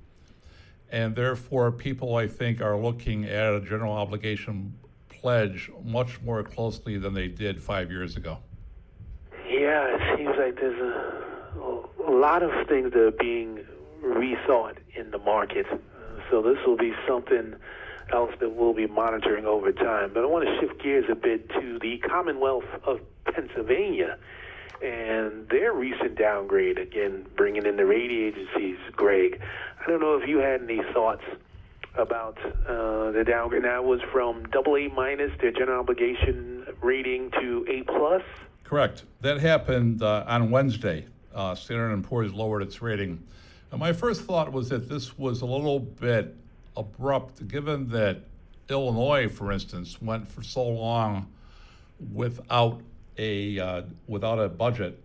And 0.91 1.15
therefore, 1.15 1.71
people, 1.71 2.15
I 2.15 2.27
think, 2.27 2.61
are 2.61 2.77
looking 2.77 3.25
at 3.25 3.53
a 3.53 3.61
general 3.61 3.93
obligation 3.93 4.73
pledge 5.09 5.69
much 5.83 6.21
more 6.21 6.43
closely 6.43 6.97
than 6.97 7.13
they 7.13 7.27
did 7.27 7.61
five 7.61 7.91
years 7.91 8.17
ago. 8.17 8.37
Yeah, 9.47 9.95
it 9.95 10.17
seems 10.17 10.35
like 10.37 10.55
there's 10.55 10.79
a, 10.79 12.07
a 12.07 12.11
lot 12.11 12.41
of 12.41 12.67
things 12.67 12.91
that 12.93 12.99
are 12.99 13.11
being 13.11 13.63
rethought 14.03 14.77
in 14.95 15.11
the 15.11 15.19
market. 15.19 15.65
Uh, 15.71 15.77
so 16.29 16.41
this 16.41 16.57
will 16.65 16.77
be 16.77 16.93
something 17.07 17.55
else 18.11 18.31
that 18.39 18.55
we'll 18.55 18.73
be 18.73 18.87
monitoring 18.87 19.45
over 19.45 19.71
time. 19.71 20.11
But 20.13 20.23
I 20.23 20.27
want 20.27 20.45
to 20.45 20.59
shift 20.59 20.81
gears 20.81 21.05
a 21.09 21.15
bit 21.15 21.49
to 21.49 21.79
the 21.79 21.97
Commonwealth 21.99 22.65
of 22.83 22.99
Pennsylvania 23.25 24.17
and 24.81 25.47
their 25.49 25.73
recent 25.73 26.17
downgrade, 26.17 26.77
again, 26.77 27.25
bringing 27.35 27.65
in 27.65 27.77
the 27.77 27.85
rating 27.85 28.27
agencies, 28.27 28.77
Greg. 28.91 29.41
I 29.81 29.89
don't 29.89 30.01
know 30.01 30.17
if 30.17 30.27
you 30.27 30.37
had 30.37 30.61
any 30.61 30.81
thoughts 30.93 31.23
about 31.95 32.37
uh, 32.67 33.11
the 33.11 33.23
downgrade. 33.25 33.63
It 33.63 33.83
was 33.83 34.01
from 34.11 34.45
double 34.45 34.75
A 34.75 34.87
minus, 34.89 35.31
their 35.39 35.51
general 35.51 35.79
obligation 35.79 36.65
rating, 36.81 37.31
to 37.31 37.65
A 37.69 37.83
plus. 37.83 38.21
Correct. 38.63 39.03
That 39.21 39.39
happened 39.39 40.03
uh, 40.03 40.25
on 40.27 40.51
Wednesday. 40.51 41.05
Uh, 41.33 41.55
Standard 41.55 42.03
& 42.03 42.07
Poor's 42.07 42.33
lowered 42.33 42.61
its 42.61 42.81
rating. 42.81 43.21
And 43.71 43.79
my 43.79 43.93
first 43.93 44.21
thought 44.23 44.51
was 44.51 44.69
that 44.69 44.89
this 44.89 45.17
was 45.17 45.41
a 45.41 45.45
little 45.45 45.79
bit 45.79 46.35
abrupt, 46.77 47.47
given 47.47 47.89
that 47.89 48.23
Illinois, 48.69 49.29
for 49.29 49.51
instance, 49.51 50.01
went 50.01 50.27
for 50.27 50.43
so 50.43 50.67
long 50.67 51.27
without 52.13 52.81
a 53.17 53.59
uh, 53.59 53.81
without 54.07 54.39
a 54.39 54.49
budget. 54.49 55.01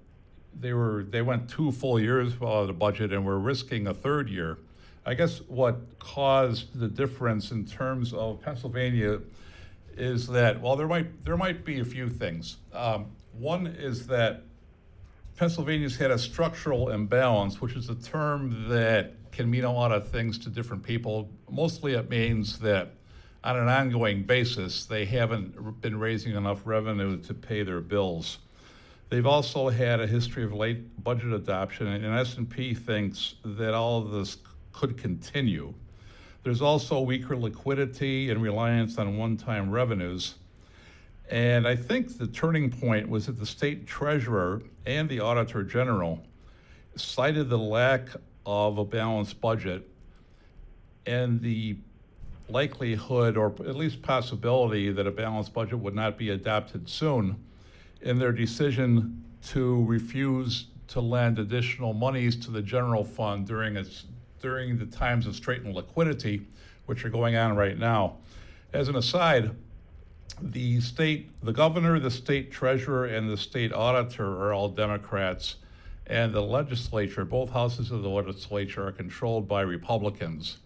They 0.59 0.73
were 0.73 1.05
they 1.09 1.23
went 1.23 1.49
two 1.49 1.73
full 1.73 2.01
years 2.01 2.39
without 2.39 2.71
a 2.71 2.73
budget, 2.73 3.13
and 3.13 3.25
were 3.25 3.39
risking 3.39 3.87
a 3.87 3.95
third 3.95 4.29
year. 4.29 4.59
I 5.07 5.15
guess 5.15 5.39
what 5.49 5.99
caused 5.99 6.79
the 6.79 6.89
difference 6.89 7.51
in 7.51 7.65
terms 7.65 8.13
of 8.13 8.43
Pennsylvania 8.43 9.21
is 9.97 10.27
that 10.29 10.61
well, 10.61 10.77
there 10.77 10.89
might 10.89 11.25
there 11.25 11.37
might 11.37 11.65
be 11.65 11.81
a 11.81 11.85
few 11.85 12.09
things. 12.09 12.57
Um, 12.73 13.07
one 13.39 13.67
is 13.67 14.07
that 14.09 14.43
Pennsylvania's 15.37 15.97
had 15.97 16.11
a 16.11 16.19
structural 16.19 16.91
imbalance, 16.91 17.61
which 17.61 17.75
is 17.75 17.89
a 17.89 17.95
term 17.95 18.69
that 18.69 19.15
can 19.33 19.51
mean 19.51 19.65
a 19.65 19.73
lot 19.73 19.93
of 19.93 20.09
things 20.09 20.39
to 20.39 20.51
different 20.51 20.83
people. 20.83 21.31
Mostly 21.49 21.95
it 21.95 22.11
means 22.11 22.59
that 22.61 22.93
on 23.43 23.57
an 23.57 23.69
ongoing 23.69 24.23
basis, 24.23 24.85
they 24.85 25.05
haven't 25.05 25.81
been 25.81 25.99
raising 25.99 26.35
enough 26.37 26.61
revenue 26.65 27.17
to 27.23 27.35
pay 27.35 27.63
their 27.63 27.81
bills. 27.81 28.39
They've 29.09 29.27
also 29.27 29.69
had 29.69 30.01
a 30.01 30.07
history 30.07 30.45
of 30.45 30.53
late 30.53 31.03
budget 31.03 31.33
adoption, 31.33 31.87
and 31.89 32.15
S&P 32.15 32.75
thinks 32.75 33.35
that 33.45 33.75
all 33.75 33.99
of 33.99 34.11
this 34.11 34.37
could 34.73 34.97
continue. 34.97 35.73
There's 36.43 36.63
also 36.63 37.01
weaker 37.01 37.37
liquidity 37.37 38.31
and 38.31 38.43
reliance 38.43 38.99
on 38.99 39.17
one-time 39.17 39.71
revenues. 39.71 40.37
And 41.31 41.67
I 41.67 41.77
think 41.77 42.19
the 42.19 42.27
turning 42.27 42.71
point 42.71 43.09
was 43.09 43.27
that 43.27 43.39
the 43.39 43.47
state 43.47 43.87
treasurer 43.87 44.63
and 44.87 45.09
the 45.09 45.21
auditor 45.21 45.63
general 45.63 46.25
cited 46.97 47.49
the 47.49 47.59
lack 47.59 48.09
of 48.47 48.79
a 48.79 48.85
balanced 48.85 49.41
budget 49.41 49.89
and 51.07 51.41
the 51.41 51.77
likelihood 52.49 53.37
or 53.37 53.55
at 53.61 53.77
least 53.77 54.03
possibility 54.03 54.91
that 54.91 55.07
a 55.07 55.11
balanced 55.11 55.53
budget 55.53 55.79
would 55.79 55.95
not 55.95 56.19
be 56.19 56.31
adopted 56.31 56.89
soon 56.89 57.37
in 58.03 58.19
their 58.19 58.33
decision 58.33 59.25
to 59.43 59.85
refuse 59.85 60.67
to 60.89 61.01
lend 61.01 61.39
additional 61.39 61.93
monies 61.93 62.37
to 62.37 62.51
the 62.51 62.63
general 62.63 63.05
fund 63.05 63.47
during 63.47 63.77
its 63.77 64.05
during 64.41 64.79
the 64.79 64.87
times 64.87 65.27
of 65.27 65.37
straitened 65.37 65.75
liquidity 65.75 66.47
which 66.87 67.05
are 67.05 67.11
going 67.11 67.37
on 67.37 67.55
right 67.55 67.79
now. 67.79 68.17
As 68.73 68.89
an 68.89 68.97
aside, 68.97 69.51
the 70.43 70.81
state 70.81 71.31
the 71.43 71.53
governor, 71.53 72.01
the 72.01 72.11
state 72.11 72.51
treasurer 72.51 73.07
and 73.07 73.31
the 73.31 73.37
state 73.37 73.73
auditor 73.73 74.27
are 74.27 74.53
all 74.53 74.69
Democrats 74.69 75.57
and 76.07 76.33
the 76.33 76.43
legislature, 76.43 77.25
both 77.25 77.51
houses 77.51 77.91
of 77.91 78.03
the 78.03 78.09
legislature, 78.09 78.87
are 78.87 78.93
controlled 78.93 79.47
by 79.47 79.63
Republicans. 79.63 80.59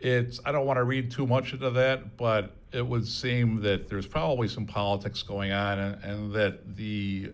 It's 0.00 0.40
I 0.44 0.52
don't 0.52 0.66
want 0.66 0.76
to 0.76 0.84
read 0.84 1.10
too 1.10 1.26
much 1.26 1.52
into 1.52 1.70
that, 1.70 2.16
but 2.16 2.52
it 2.72 2.86
would 2.86 3.06
seem 3.06 3.60
that 3.62 3.88
there's 3.88 4.06
probably 4.06 4.48
some 4.48 4.66
politics 4.66 5.22
going 5.22 5.52
on, 5.52 5.78
and, 5.78 6.04
and 6.04 6.32
that 6.34 6.76
the 6.76 7.32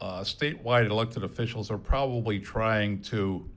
uh, 0.00 0.20
statewide 0.20 0.90
elected 0.90 1.24
officials 1.24 1.70
are 1.70 1.78
probably 1.78 2.38
trying 2.38 3.00
to 3.02 3.48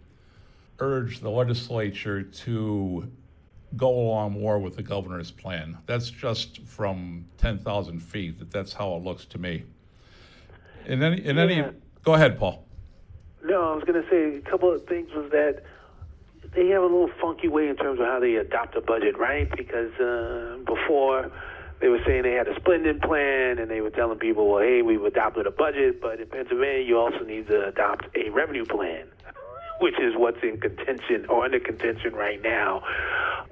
urge 0.80 1.20
the 1.20 1.30
legislature 1.30 2.24
to 2.24 3.12
go 3.78 3.90
along 3.90 4.34
more 4.34 4.58
with 4.58 4.76
the 4.76 4.84
governor's 4.84 5.32
plan. 5.32 5.78
That's 5.86 6.10
just 6.10 6.62
from 6.64 7.26
10,000 7.38 8.00
feet. 8.00 8.40
That 8.40 8.52
that's 8.52 8.74
how 8.74 8.96
it 8.96 9.04
looks 9.04 9.26
to 9.26 9.38
me. 9.38 9.64
In 10.86 11.04
any 11.04 11.24
in 11.24 11.36
yeah. 11.36 11.44
any, 11.44 11.64
go 12.04 12.14
ahead, 12.14 12.40
Paul. 12.40 12.66
No, 13.44 13.72
I 13.72 13.76
was 13.76 13.84
going 13.86 14.02
to 14.02 14.10
say 14.10 14.38
a 14.38 14.50
couple 14.50 14.74
of 14.74 14.86
things 14.86 15.10
was 15.14 15.32
that 15.32 15.64
they 16.56 16.68
have 16.68 16.82
a 16.82 16.86
little 16.86 17.10
funky 17.22 17.48
way 17.48 17.68
in 17.68 17.76
terms 17.76 18.00
of 18.00 18.06
how 18.06 18.20
they 18.20 18.36
adopt 18.36 18.76
a 18.76 18.82
budget, 18.82 19.18
right? 19.18 19.50
Because 19.56 19.94
uh, 20.00 20.58
before 20.66 21.32
they 21.80 21.88
were 21.88 22.00
saying 22.06 22.24
they 22.24 22.34
had 22.34 22.48
a 22.48 22.56
splendid 22.56 23.02
plan, 23.02 23.60
and 23.60 23.70
they 23.72 23.82
were 23.82 23.90
telling 23.90 24.20
people, 24.20 24.50
well, 24.50 24.62
hey, 24.62 24.82
we've 24.82 25.04
adopted 25.04 25.48
a 25.48 25.52
budget, 25.52 26.02
but 26.02 26.20
in 26.20 26.28
Pennsylvania, 26.28 26.84
you 26.86 26.98
also 26.98 27.24
need 27.24 27.48
to 27.48 27.68
adopt 27.68 28.08
a 28.16 28.30
revenue 28.30 28.66
plan, 28.66 29.08
which 29.80 30.00
is 30.00 30.14
what's 30.16 30.42
in 30.44 30.60
contention 30.60 31.26
or 31.28 31.46
under 31.46 31.60
contention 31.60 32.14
right 32.14 32.42
now. 32.42 32.84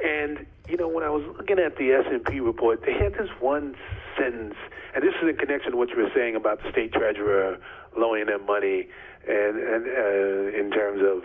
And 0.03 0.45
you 0.67 0.77
know, 0.77 0.87
when 0.87 1.03
I 1.03 1.09
was 1.09 1.23
looking 1.37 1.59
at 1.59 1.77
the 1.77 1.91
S 1.91 2.05
and 2.11 2.23
P 2.23 2.39
report, 2.39 2.83
they 2.85 2.93
had 2.93 3.13
this 3.13 3.29
one 3.39 3.75
sentence, 4.17 4.55
and 4.93 5.03
this 5.03 5.13
is 5.21 5.29
in 5.29 5.37
connection 5.37 5.71
to 5.71 5.77
what 5.77 5.89
you 5.89 5.97
were 5.97 6.11
saying 6.13 6.35
about 6.35 6.61
the 6.61 6.71
state 6.71 6.91
treasurer 6.91 7.57
loaning 7.97 8.27
them 8.27 8.45
money 8.45 8.87
and, 9.27 9.57
and 9.57 9.87
uh, 9.87 10.57
in 10.57 10.71
terms 10.71 11.01
of 11.01 11.23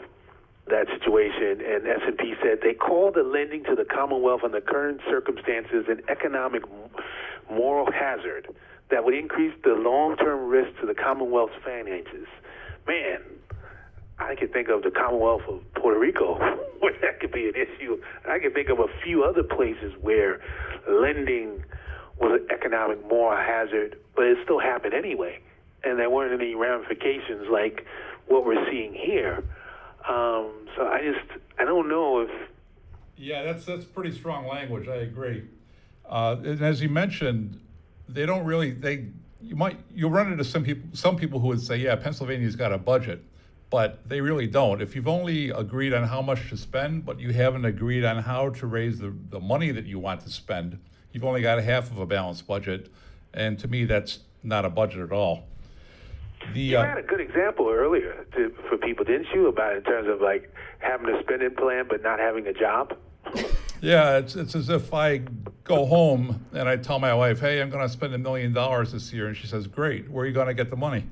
that 0.69 0.87
situation, 0.89 1.61
and 1.61 1.87
S&P 1.87 2.35
said 2.41 2.61
they 2.63 2.75
call 2.75 3.11
the 3.11 3.23
lending 3.23 3.65
to 3.65 3.75
the 3.75 3.85
Commonwealth 3.85 4.43
the 4.51 4.61
current 4.61 5.01
circumstances 5.09 5.87
an 5.89 6.01
economic 6.09 6.63
moral 7.51 7.91
hazard 7.91 8.49
that 8.91 9.05
would 9.05 9.15
increase 9.15 9.55
the 9.65 9.75
long-term 9.75 10.49
risk 10.49 10.79
to 10.81 10.87
the 10.87 10.95
Commonwealth's 10.95 11.55
finances. 11.65 12.27
Man, 12.87 13.21
I 14.19 14.35
can 14.35 14.49
think 14.49 14.69
of 14.69 14.83
the 14.83 14.91
Commonwealth 14.91 15.43
of 15.49 15.61
Puerto 15.75 15.99
Rico 15.99 16.35
where 16.81 16.95
that 17.01 17.21
could 17.21 17.33
be 17.33 17.49
an 17.49 17.55
issue. 17.55 18.01
I 18.29 18.39
can 18.39 18.53
think 18.53 18.69
of 18.69 18.79
a 18.79 18.89
few 19.05 19.25
other 19.25 19.43
places 19.43 19.93
where 20.01 20.41
lending 20.89 21.65
was 22.19 22.41
an 22.41 22.47
economic 22.51 23.05
moral 23.09 23.37
hazard, 23.37 23.99
but 24.15 24.27
it 24.27 24.39
still 24.45 24.61
happened 24.61 24.95
anyway 24.95 25.41
and 25.85 25.99
there 25.99 26.11
weren't 26.11 26.41
any 26.41 26.55
ramifications 26.55 27.49
like 27.51 27.87
what 28.27 28.45
we're 28.45 28.65
seeing 28.71 28.95
here. 28.95 29.45
Um, 30.09 30.51
so 30.77 30.87
I 30.87 31.01
just 31.03 31.41
I 31.59 31.65
don't 31.65 31.89
know 31.89 32.21
if. 32.21 32.31
Yeah, 33.17 33.43
that's 33.43 33.65
that's 33.65 33.85
pretty 33.85 34.13
strong 34.13 34.47
language. 34.47 34.89
I 34.89 34.97
agree. 34.97 35.45
Uh, 36.09 36.37
and 36.45 36.63
as 36.63 36.83
you 36.83 36.89
mentioned, 36.89 37.61
they 38.09 38.27
don't 38.27 38.45
really 38.45 38.73
they 38.73 39.09
you 39.41 39.57
might 39.57 39.79
you'll 39.95 40.11
run 40.11 40.31
into 40.31 40.45
some 40.45 40.65
people 40.65 40.89
some 40.93 41.17
people 41.17 41.41
who 41.41 41.49
would 41.49 41.61
say 41.61 41.77
yeah 41.77 41.97
Pennsylvania's 41.97 42.57
got 42.57 42.73
a 42.73 42.79
budget, 42.79 43.23
but 43.73 44.07
they 44.07 44.21
really 44.21 44.47
don't. 44.47 44.83
If 44.83 44.95
you've 44.95 45.09
only 45.09 45.49
agreed 45.49 45.95
on 45.95 46.07
how 46.07 46.21
much 46.21 46.51
to 46.51 46.59
spend, 46.59 47.07
but 47.07 47.19
you 47.19 47.33
haven't 47.33 47.65
agreed 47.65 48.05
on 48.05 48.23
how 48.23 48.51
to 48.51 48.67
raise 48.67 48.99
the, 48.99 49.15
the 49.31 49.41
money 49.41 49.71
that 49.71 49.87
you 49.87 49.99
want 49.99 50.21
to 50.21 50.31
spend, 50.31 50.79
you've 51.13 51.25
only 51.25 51.41
got 51.41 51.59
a 51.59 51.63
half 51.63 51.91
of 51.91 51.97
a 51.97 52.05
balanced 52.05 52.47
budget, 52.47 52.91
and 53.33 53.59
to 53.59 53.69
me 53.69 53.87
that's 53.87 54.19
not 54.43 54.67
a 54.67 54.69
budget 54.69 55.01
at 55.01 55.11
all. 55.11 55.45
The, 56.53 56.61
you 56.61 56.77
uh, 56.77 56.85
had 56.85 56.99
a 56.99 57.03
good 57.03 57.21
example 57.23 57.71
earlier 57.71 58.27
to, 58.35 58.55
for 58.69 58.77
people, 58.77 59.07
didn't 59.07 59.29
you, 59.35 59.47
about 59.47 59.75
in 59.75 59.83
terms 59.85 60.07
of 60.07 60.21
like 60.21 60.53
having 60.81 61.09
a 61.09 61.23
spending 61.23 61.55
plan 61.55 61.87
but 61.89 62.03
not 62.03 62.19
having 62.19 62.47
a 62.47 62.53
job? 62.53 62.95
Yeah, 63.85 64.19
it's 64.19 64.37
it's 64.37 64.55
as 64.55 64.69
if 64.69 64.95
I 64.95 65.23
go 65.65 65.87
home 65.87 66.47
and 66.53 66.69
I 66.69 66.77
tell 66.77 67.01
my 67.01 67.13
wife, 67.15 67.41
"Hey, 67.41 67.61
I'm 67.61 67.69
going 67.69 67.83
to 67.83 67.89
spend 67.89 68.15
a 68.15 68.19
million 68.19 68.53
dollars 68.53 68.93
this 68.93 69.13
year," 69.13 69.27
and 69.27 69.37
she 69.37 69.49
says, 69.49 69.67
"Great, 69.67 70.09
where 70.09 70.23
are 70.23 70.29
you 70.29 70.33
going 70.33 70.47
to 70.47 70.55
get 70.55 70.71
the 70.71 70.77
money?" 70.77 71.05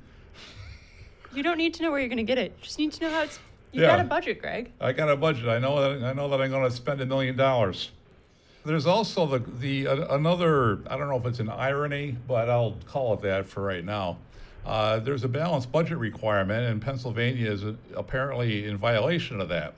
You 1.32 1.42
don't 1.42 1.58
need 1.58 1.74
to 1.74 1.82
know 1.82 1.90
where 1.90 2.00
you're 2.00 2.08
going 2.08 2.18
to 2.18 2.22
get 2.22 2.38
it. 2.38 2.52
You 2.58 2.64
just 2.64 2.78
need 2.78 2.92
to 2.92 3.04
know 3.04 3.10
how 3.10 3.22
it's. 3.22 3.38
You 3.72 3.82
yeah. 3.82 3.88
got 3.88 4.00
a 4.00 4.04
budget, 4.04 4.40
Greg. 4.40 4.72
I 4.80 4.92
got 4.92 5.08
a 5.08 5.16
budget. 5.16 5.48
I 5.48 5.58
know 5.58 5.80
that 5.80 6.04
I 6.04 6.12
know 6.12 6.28
that 6.28 6.40
I'm 6.40 6.50
going 6.50 6.68
to 6.68 6.74
spend 6.74 7.00
a 7.00 7.06
million 7.06 7.36
dollars. 7.36 7.90
There's 8.64 8.86
also 8.86 9.26
the 9.26 9.38
the 9.38 9.86
uh, 9.86 10.14
another. 10.14 10.80
I 10.88 10.96
don't 10.96 11.08
know 11.08 11.16
if 11.16 11.26
it's 11.26 11.38
an 11.38 11.50
irony, 11.50 12.16
but 12.26 12.50
I'll 12.50 12.76
call 12.86 13.14
it 13.14 13.22
that 13.22 13.46
for 13.46 13.62
right 13.62 13.84
now 13.84 14.18
uh, 14.64 14.98
there's 14.98 15.24
a 15.24 15.28
balanced 15.28 15.72
budget 15.72 15.98
requirement, 15.98 16.66
and 16.66 16.82
Pennsylvania 16.82 17.50
is 17.50 17.64
apparently 17.94 18.66
in 18.66 18.76
violation 18.76 19.40
of 19.40 19.48
that, 19.48 19.74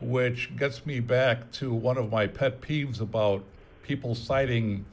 which 0.00 0.54
gets 0.56 0.86
me 0.86 1.00
back 1.00 1.50
to 1.52 1.72
one 1.72 1.98
of 1.98 2.10
my 2.10 2.26
pet 2.26 2.60
peeves 2.60 3.00
about 3.00 3.42
people 3.82 4.14
citing 4.14 4.84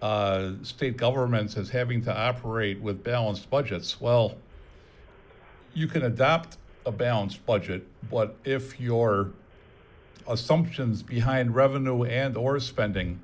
uh, 0.00 0.52
state 0.62 0.96
governments 0.96 1.56
as 1.56 1.68
having 1.68 2.02
to 2.02 2.16
operate 2.16 2.80
with 2.80 3.02
balanced 3.02 3.50
budgets. 3.50 4.00
Well, 4.00 4.36
you 5.76 5.86
can 5.86 6.04
adopt 6.04 6.56
a 6.86 6.90
balanced 6.90 7.44
budget, 7.44 7.86
but 8.10 8.34
if 8.44 8.80
your 8.80 9.28
assumptions 10.26 11.02
behind 11.02 11.54
revenue 11.54 12.04
and 12.04 12.34
or 12.34 12.58
spending 12.58 13.20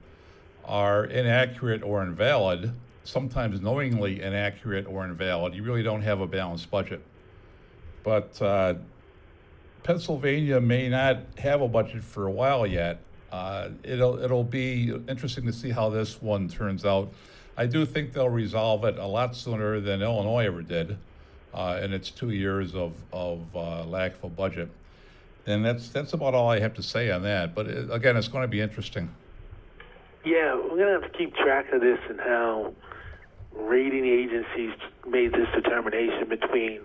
are 0.66 1.06
inaccurate 1.06 1.82
or 1.82 2.02
invalid, 2.02 2.70
sometimes 3.04 3.62
knowingly 3.62 4.20
inaccurate 4.20 4.86
or 4.86 5.02
invalid, 5.06 5.54
you 5.54 5.62
really 5.62 5.82
don't 5.82 6.02
have 6.02 6.20
a 6.20 6.26
balanced 6.26 6.70
budget. 6.70 7.02
But 8.04 8.40
uh, 8.42 8.74
Pennsylvania 9.82 10.60
may 10.60 10.90
not 10.90 11.20
have 11.38 11.62
a 11.62 11.68
budget 11.68 12.04
for 12.04 12.26
a 12.26 12.30
while 12.30 12.66
yet. 12.66 13.00
Uh, 13.32 13.70
it'll 13.82 14.22
it'll 14.22 14.44
be 14.44 14.94
interesting 15.08 15.46
to 15.46 15.54
see 15.54 15.70
how 15.70 15.88
this 15.88 16.20
one 16.20 16.48
turns 16.48 16.84
out. 16.84 17.10
I 17.56 17.64
do 17.64 17.86
think 17.86 18.12
they'll 18.12 18.28
resolve 18.28 18.84
it 18.84 18.98
a 18.98 19.06
lot 19.06 19.34
sooner 19.34 19.80
than 19.80 20.02
Illinois 20.02 20.44
ever 20.44 20.60
did 20.60 20.98
uh, 21.54 21.80
in 21.82 21.92
its 21.92 22.10
two 22.10 22.30
years 22.30 22.74
of 22.74 22.92
of 23.12 23.40
uh, 23.54 23.84
lack 23.84 24.14
of 24.14 24.24
a 24.24 24.28
budget. 24.28 24.68
And 25.46 25.64
that's 25.64 25.88
that's 25.88 26.12
about 26.12 26.34
all 26.34 26.48
I 26.48 26.60
have 26.60 26.74
to 26.74 26.82
say 26.82 27.10
on 27.10 27.22
that. 27.22 27.54
But 27.54 27.66
it, 27.66 27.90
again, 27.90 28.16
it's 28.16 28.28
going 28.28 28.42
to 28.42 28.48
be 28.48 28.60
interesting. 28.60 29.10
Yeah, 30.24 30.54
we're 30.54 30.78
gonna 30.78 31.00
have 31.00 31.10
to 31.10 31.18
keep 31.18 31.34
track 31.34 31.72
of 31.72 31.80
this 31.80 31.98
and 32.08 32.20
how 32.20 32.72
rating 33.52 34.06
agencies 34.06 34.72
made 35.06 35.32
this 35.32 35.48
determination 35.52 36.28
between 36.28 36.80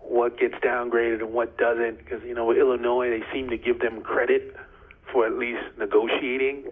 what 0.00 0.38
gets 0.38 0.54
downgraded 0.56 1.20
and 1.20 1.32
what 1.32 1.56
doesn't. 1.56 1.98
Because 1.98 2.22
you 2.24 2.34
know, 2.34 2.44
with 2.44 2.58
Illinois, 2.58 3.08
they 3.08 3.22
seem 3.32 3.48
to 3.48 3.56
give 3.56 3.80
them 3.80 4.02
credit 4.02 4.54
for 5.10 5.26
at 5.26 5.32
least 5.32 5.62
negotiating, 5.78 6.64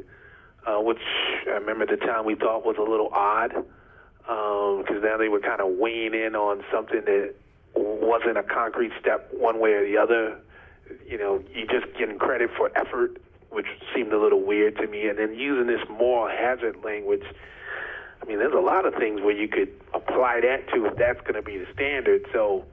uh, 0.67 0.77
which 0.77 1.01
I 1.47 1.53
remember 1.53 1.85
at 1.85 2.01
the 2.01 2.05
time 2.05 2.27
we 2.27 2.35
thought 2.35 2.67
was 2.67 2.77
a 2.79 2.83
little 2.83 3.09
odd. 3.13 3.55
Because 4.27 4.97
um, 4.97 5.03
now 5.03 5.17
they 5.17 5.29
were 5.29 5.41
kind 5.41 5.61
of 5.61 5.77
weighing 5.79 6.15
in 6.15 6.35
on 6.35 6.65
something 6.73 7.03
that 7.05 7.35
wasn't 7.75 8.39
a 8.39 8.43
concrete 8.43 8.93
step 9.01 9.33
one 9.33 9.61
way 9.61 9.73
or 9.73 9.87
the 9.87 9.97
other. 9.97 10.39
You 11.07 11.19
know, 11.19 11.43
you 11.55 11.67
just 11.67 11.87
getting 11.99 12.19
credit 12.19 12.51
for 12.57 12.71
effort, 12.77 13.21
which 13.51 13.67
seemed 13.95 14.13
a 14.13 14.19
little 14.19 14.43
weird 14.43 14.77
to 14.79 14.87
me. 14.87 15.09
And 15.09 15.19
then 15.19 15.35
using 15.35 15.67
this 15.67 15.87
moral 15.89 16.29
hazard 16.29 16.77
language. 16.85 17.25
I 18.21 18.25
mean, 18.25 18.39
there's 18.39 18.55
a 18.55 18.61
lot 18.61 18.87
of 18.87 18.95
things 18.95 19.21
where 19.21 19.37
you 19.37 19.47
could 19.47 19.73
apply 19.95 20.41
that 20.41 20.69
to 20.75 20.87
if 20.87 20.97
that's 20.97 21.21
going 21.21 21.35
to 21.35 21.43
be 21.43 21.59
the 21.59 21.67
standard. 21.73 22.27
So 22.33 22.65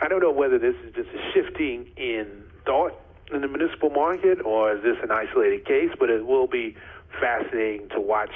I 0.00 0.08
don't 0.08 0.20
know 0.20 0.32
whether 0.32 0.58
this 0.58 0.74
is 0.84 0.94
just 0.94 1.10
a 1.10 1.32
shifting 1.32 1.86
in 1.96 2.42
thought 2.64 2.98
in 3.32 3.40
the 3.40 3.48
municipal 3.48 3.90
market 3.90 4.44
or 4.44 4.76
is 4.76 4.82
this 4.82 4.96
an 5.02 5.10
isolated 5.10 5.64
case, 5.64 5.90
but 5.98 6.10
it 6.10 6.26
will 6.26 6.46
be 6.46 6.76
fascinating 7.20 7.88
to 7.90 8.00
watch. 8.00 8.32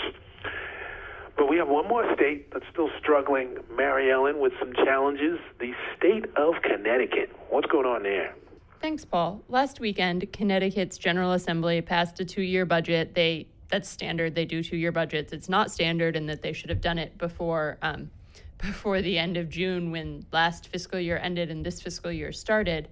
But 1.40 1.48
we 1.48 1.57
have 1.57 1.68
one 1.68 1.88
more 1.88 2.05
state 2.14 2.53
that's 2.53 2.66
still 2.70 2.90
struggling, 2.98 3.57
Mary 3.74 4.12
Ellen, 4.12 4.40
with 4.40 4.53
some 4.61 4.74
challenges 4.74 5.38
the 5.59 5.72
state 5.96 6.26
of 6.37 6.53
Connecticut. 6.62 7.35
What's 7.48 7.66
going 7.66 7.87
on 7.87 8.03
there? 8.03 8.35
Thanks, 8.83 9.07
Paul. 9.07 9.40
Last 9.48 9.81
weekend, 9.81 10.31
Connecticut's 10.35 10.98
General 10.98 11.33
Assembly 11.33 11.81
passed 11.81 12.20
a 12.20 12.26
two 12.26 12.42
year 12.42 12.66
budget. 12.66 13.14
They 13.14 13.46
that's 13.70 13.88
standard. 13.88 14.35
They 14.35 14.44
do 14.44 14.62
two 14.62 14.76
year 14.76 14.92
budgets. 14.92 15.33
It's 15.33 15.48
not 15.48 15.70
standard 15.70 16.14
in 16.14 16.26
that 16.26 16.42
they 16.42 16.53
should 16.53 16.68
have 16.68 16.83
done 16.83 16.98
it 16.98 17.16
before 17.16 17.79
um, 17.81 18.11
before 18.59 19.00
the 19.00 19.16
end 19.16 19.38
of 19.38 19.48
June 19.48 19.90
when 19.90 20.26
last 20.33 20.68
fiscal 20.68 21.00
year 21.00 21.18
ended 21.22 21.50
and 21.50 21.64
this 21.64 21.81
fiscal 21.81 22.12
year 22.12 22.33
started. 22.33 22.87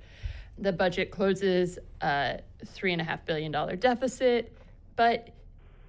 The 0.57 0.73
budget 0.73 1.11
closes 1.11 1.79
a 2.01 2.41
$3.5 2.65 3.27
billion 3.27 3.79
deficit, 3.79 4.57
but 4.97 5.35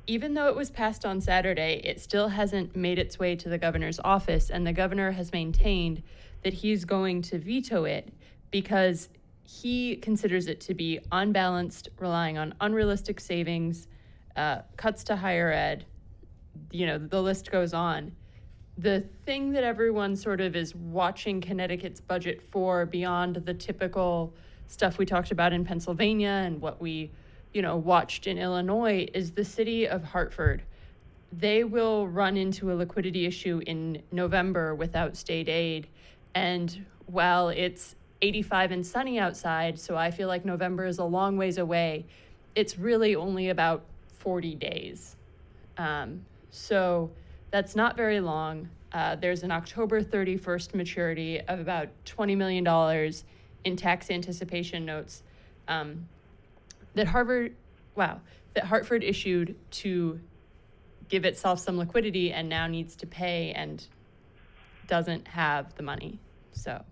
even 0.10 0.34
though 0.34 0.48
it 0.48 0.56
was 0.56 0.72
passed 0.72 1.06
on 1.06 1.22
Saturday, 1.22 1.82
it 1.84 2.02
still 2.02 2.30
hasn't 2.30 2.76
made 2.76 2.98
its 2.98 3.20
way 3.20 3.36
to 3.36 3.48
the 3.48 3.60
governor's 3.60 4.00
office, 4.04 4.50
and 4.50 4.66
the 4.66 4.74
governor 4.74 5.12
has 5.12 5.32
maintained 5.32 6.02
that 6.44 6.52
he's 6.52 6.84
going 6.84 7.22
to 7.22 7.38
veto 7.38 7.86
it 7.86 8.12
because 8.50 9.10
he 9.44 9.96
considers 9.98 10.48
it 10.48 10.60
to 10.62 10.74
be 10.74 11.00
unbalanced, 11.12 11.90
relying 12.00 12.40
on 12.40 12.56
unrealistic 12.60 13.20
savings, 13.20 13.88
uh, 14.36 14.62
cuts 14.78 15.04
to 15.04 15.16
higher 15.16 15.52
ed. 15.52 15.86
You 16.72 16.88
know, 16.88 16.98
the 16.98 17.22
list 17.22 17.52
goes 17.52 17.76
on 17.76 18.12
the 18.80 19.04
thing 19.26 19.52
that 19.52 19.64
everyone 19.66 20.16
sort 20.16 20.40
of 20.40 20.56
is 20.56 20.74
watching 20.74 21.42
Connecticut's 21.42 22.00
budget 22.00 22.42
for 22.50 22.86
beyond 22.86 23.36
the 23.36 23.54
typical 23.54 24.34
stuff 24.68 24.98
we 24.98 25.06
talked 25.06 25.32
about 25.32 25.52
in 25.52 25.66
Pennsylvania 25.66 26.30
and 26.46 26.62
what 26.62 26.82
we, 26.82 27.12
you 27.54 27.62
know, 27.62 27.78
watched 27.78 28.28
in 28.28 28.38
Illinois 28.38 29.08
is 29.14 29.32
the 29.32 29.44
city 29.44 29.88
of 29.88 30.04
Hartford. 30.04 30.62
They 31.32 31.64
will 31.64 32.08
run 32.08 32.38
into 32.38 32.72
a 32.72 32.76
liquidity 32.76 33.26
issue 33.26 33.62
in 33.66 34.02
November 34.12 34.76
without 34.76 35.16
state 35.16 35.50
aid. 35.50 35.88
And 36.36 36.86
while 37.08 37.50
it's 37.50 37.96
85 38.22 38.72
and 38.72 38.86
sunny 38.86 39.20
outside, 39.20 39.80
so 39.80 39.96
I 39.96 40.12
feel 40.12 40.28
like 40.28 40.46
November 40.46 40.86
is 40.86 41.00
a 41.00 41.04
long 41.04 41.38
ways 41.38 41.58
away, 41.58 42.06
it's 42.56 42.78
really 42.78 43.16
only 43.16 43.50
about 43.50 43.84
40 44.20 44.56
days. 44.56 45.16
Um, 45.78 46.26
so 46.52 47.10
that's 47.52 47.76
not 47.76 47.96
very 47.96 48.20
long. 48.20 48.70
Uh, 48.92 49.16
there's 49.16 49.44
an 49.44 49.52
October 49.52 50.04
31st 50.04 50.74
maturity 50.74 51.40
of 51.42 51.60
about 51.60 51.90
$20 52.06 52.36
million 52.36 53.14
in 53.64 53.76
tax 53.76 54.10
anticipation 54.10 54.86
notes 54.86 55.24
um, 55.68 56.08
that 56.96 57.08
Harvard, 57.08 57.56
wow, 57.96 58.20
that 58.54 58.66
Hartford 58.66 59.04
issued 59.04 59.56
to 59.72 60.20
give 61.08 61.26
itself 61.26 61.60
some 61.60 61.78
liquidity 61.78 62.32
and 62.32 62.48
now 62.48 62.68
needs 62.68 62.96
to 62.98 63.08
pay 63.08 63.52
and 63.54 63.86
doesn't 64.88 65.28
have 65.28 65.74
the 65.76 65.84
money. 65.84 66.20
So. 66.52 66.84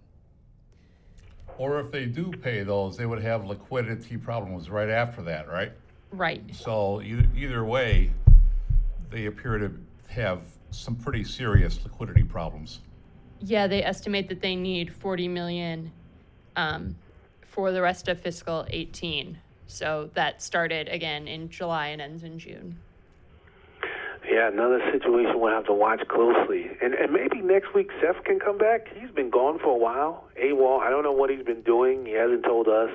Or 1.57 1.79
if 1.79 1.91
they 1.91 2.05
do 2.05 2.31
pay 2.31 2.63
those, 2.63 2.97
they 2.97 3.05
would 3.05 3.21
have 3.21 3.45
liquidity 3.45 4.17
problems 4.17 4.69
right 4.69 4.89
after 4.89 5.21
that, 5.23 5.49
right? 5.49 5.71
Right. 6.11 6.43
So 6.53 7.01
either, 7.01 7.27
either 7.35 7.65
way, 7.65 8.11
they 9.09 9.25
appear 9.25 9.57
to 9.57 9.71
have 10.07 10.41
some 10.71 10.95
pretty 10.95 11.23
serious 11.23 11.79
liquidity 11.83 12.23
problems. 12.23 12.79
Yeah, 13.39 13.67
they 13.67 13.83
estimate 13.83 14.29
that 14.29 14.41
they 14.41 14.55
need 14.55 14.93
40 14.93 15.27
million 15.27 15.91
um, 16.55 16.95
for 17.41 17.71
the 17.71 17.81
rest 17.81 18.07
of 18.07 18.19
fiscal 18.19 18.65
18. 18.69 19.37
So 19.67 20.09
that 20.13 20.41
started 20.41 20.87
again 20.87 21.27
in 21.27 21.49
July 21.49 21.87
and 21.87 22.01
ends 22.01 22.23
in 22.23 22.39
June. 22.39 22.77
Yeah, 24.29 24.49
another 24.49 24.79
situation 24.91 25.39
we'll 25.39 25.53
have 25.53 25.65
to 25.67 25.73
watch 25.73 26.01
closely. 26.09 26.69
And 26.81 26.93
and 26.93 27.13
maybe 27.13 27.41
next 27.41 27.73
week 27.73 27.89
Seth 28.01 28.23
can 28.25 28.39
come 28.39 28.57
back. 28.57 28.87
He's 28.93 29.11
been 29.11 29.29
gone 29.29 29.59
for 29.59 29.69
a 29.69 29.77
while. 29.77 30.25
AWOL, 30.41 30.81
I 30.81 30.89
don't 30.89 31.03
know 31.03 31.13
what 31.13 31.29
he's 31.29 31.45
been 31.45 31.61
doing. 31.61 32.05
He 32.05 32.13
hasn't 32.13 32.43
told 32.43 32.67
us. 32.67 32.89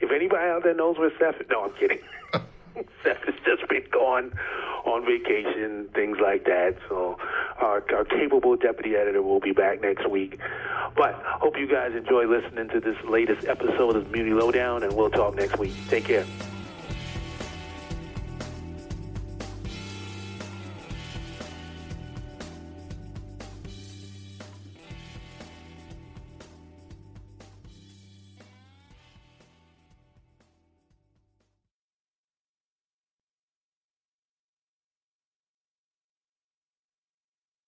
if 0.00 0.10
anybody 0.10 0.48
out 0.48 0.64
there 0.64 0.74
knows 0.74 0.98
where 0.98 1.12
Seth 1.18 1.40
is, 1.40 1.46
no, 1.50 1.64
I'm 1.64 1.72
kidding. 1.78 2.00
Seth 3.02 3.24
has 3.24 3.34
just 3.44 3.68
been 3.68 3.84
gone 3.90 4.32
on 4.84 5.04
vacation, 5.04 5.88
things 5.94 6.18
like 6.20 6.44
that. 6.44 6.76
So 6.88 7.18
our, 7.58 7.84
our 7.94 8.04
capable 8.04 8.56
deputy 8.56 8.96
editor 8.96 9.22
will 9.22 9.40
be 9.40 9.52
back 9.52 9.80
next 9.80 10.08
week. 10.08 10.38
But 10.96 11.14
hope 11.24 11.58
you 11.58 11.66
guys 11.66 11.94
enjoy 11.94 12.26
listening 12.26 12.68
to 12.68 12.80
this 12.80 12.96
latest 13.08 13.46
episode 13.46 13.96
of 13.96 14.10
Muni 14.10 14.32
Lowdown, 14.32 14.82
and 14.82 14.94
we'll 14.94 15.10
talk 15.10 15.34
next 15.36 15.58
week. 15.58 15.74
Take 15.88 16.04
care. 16.04 16.26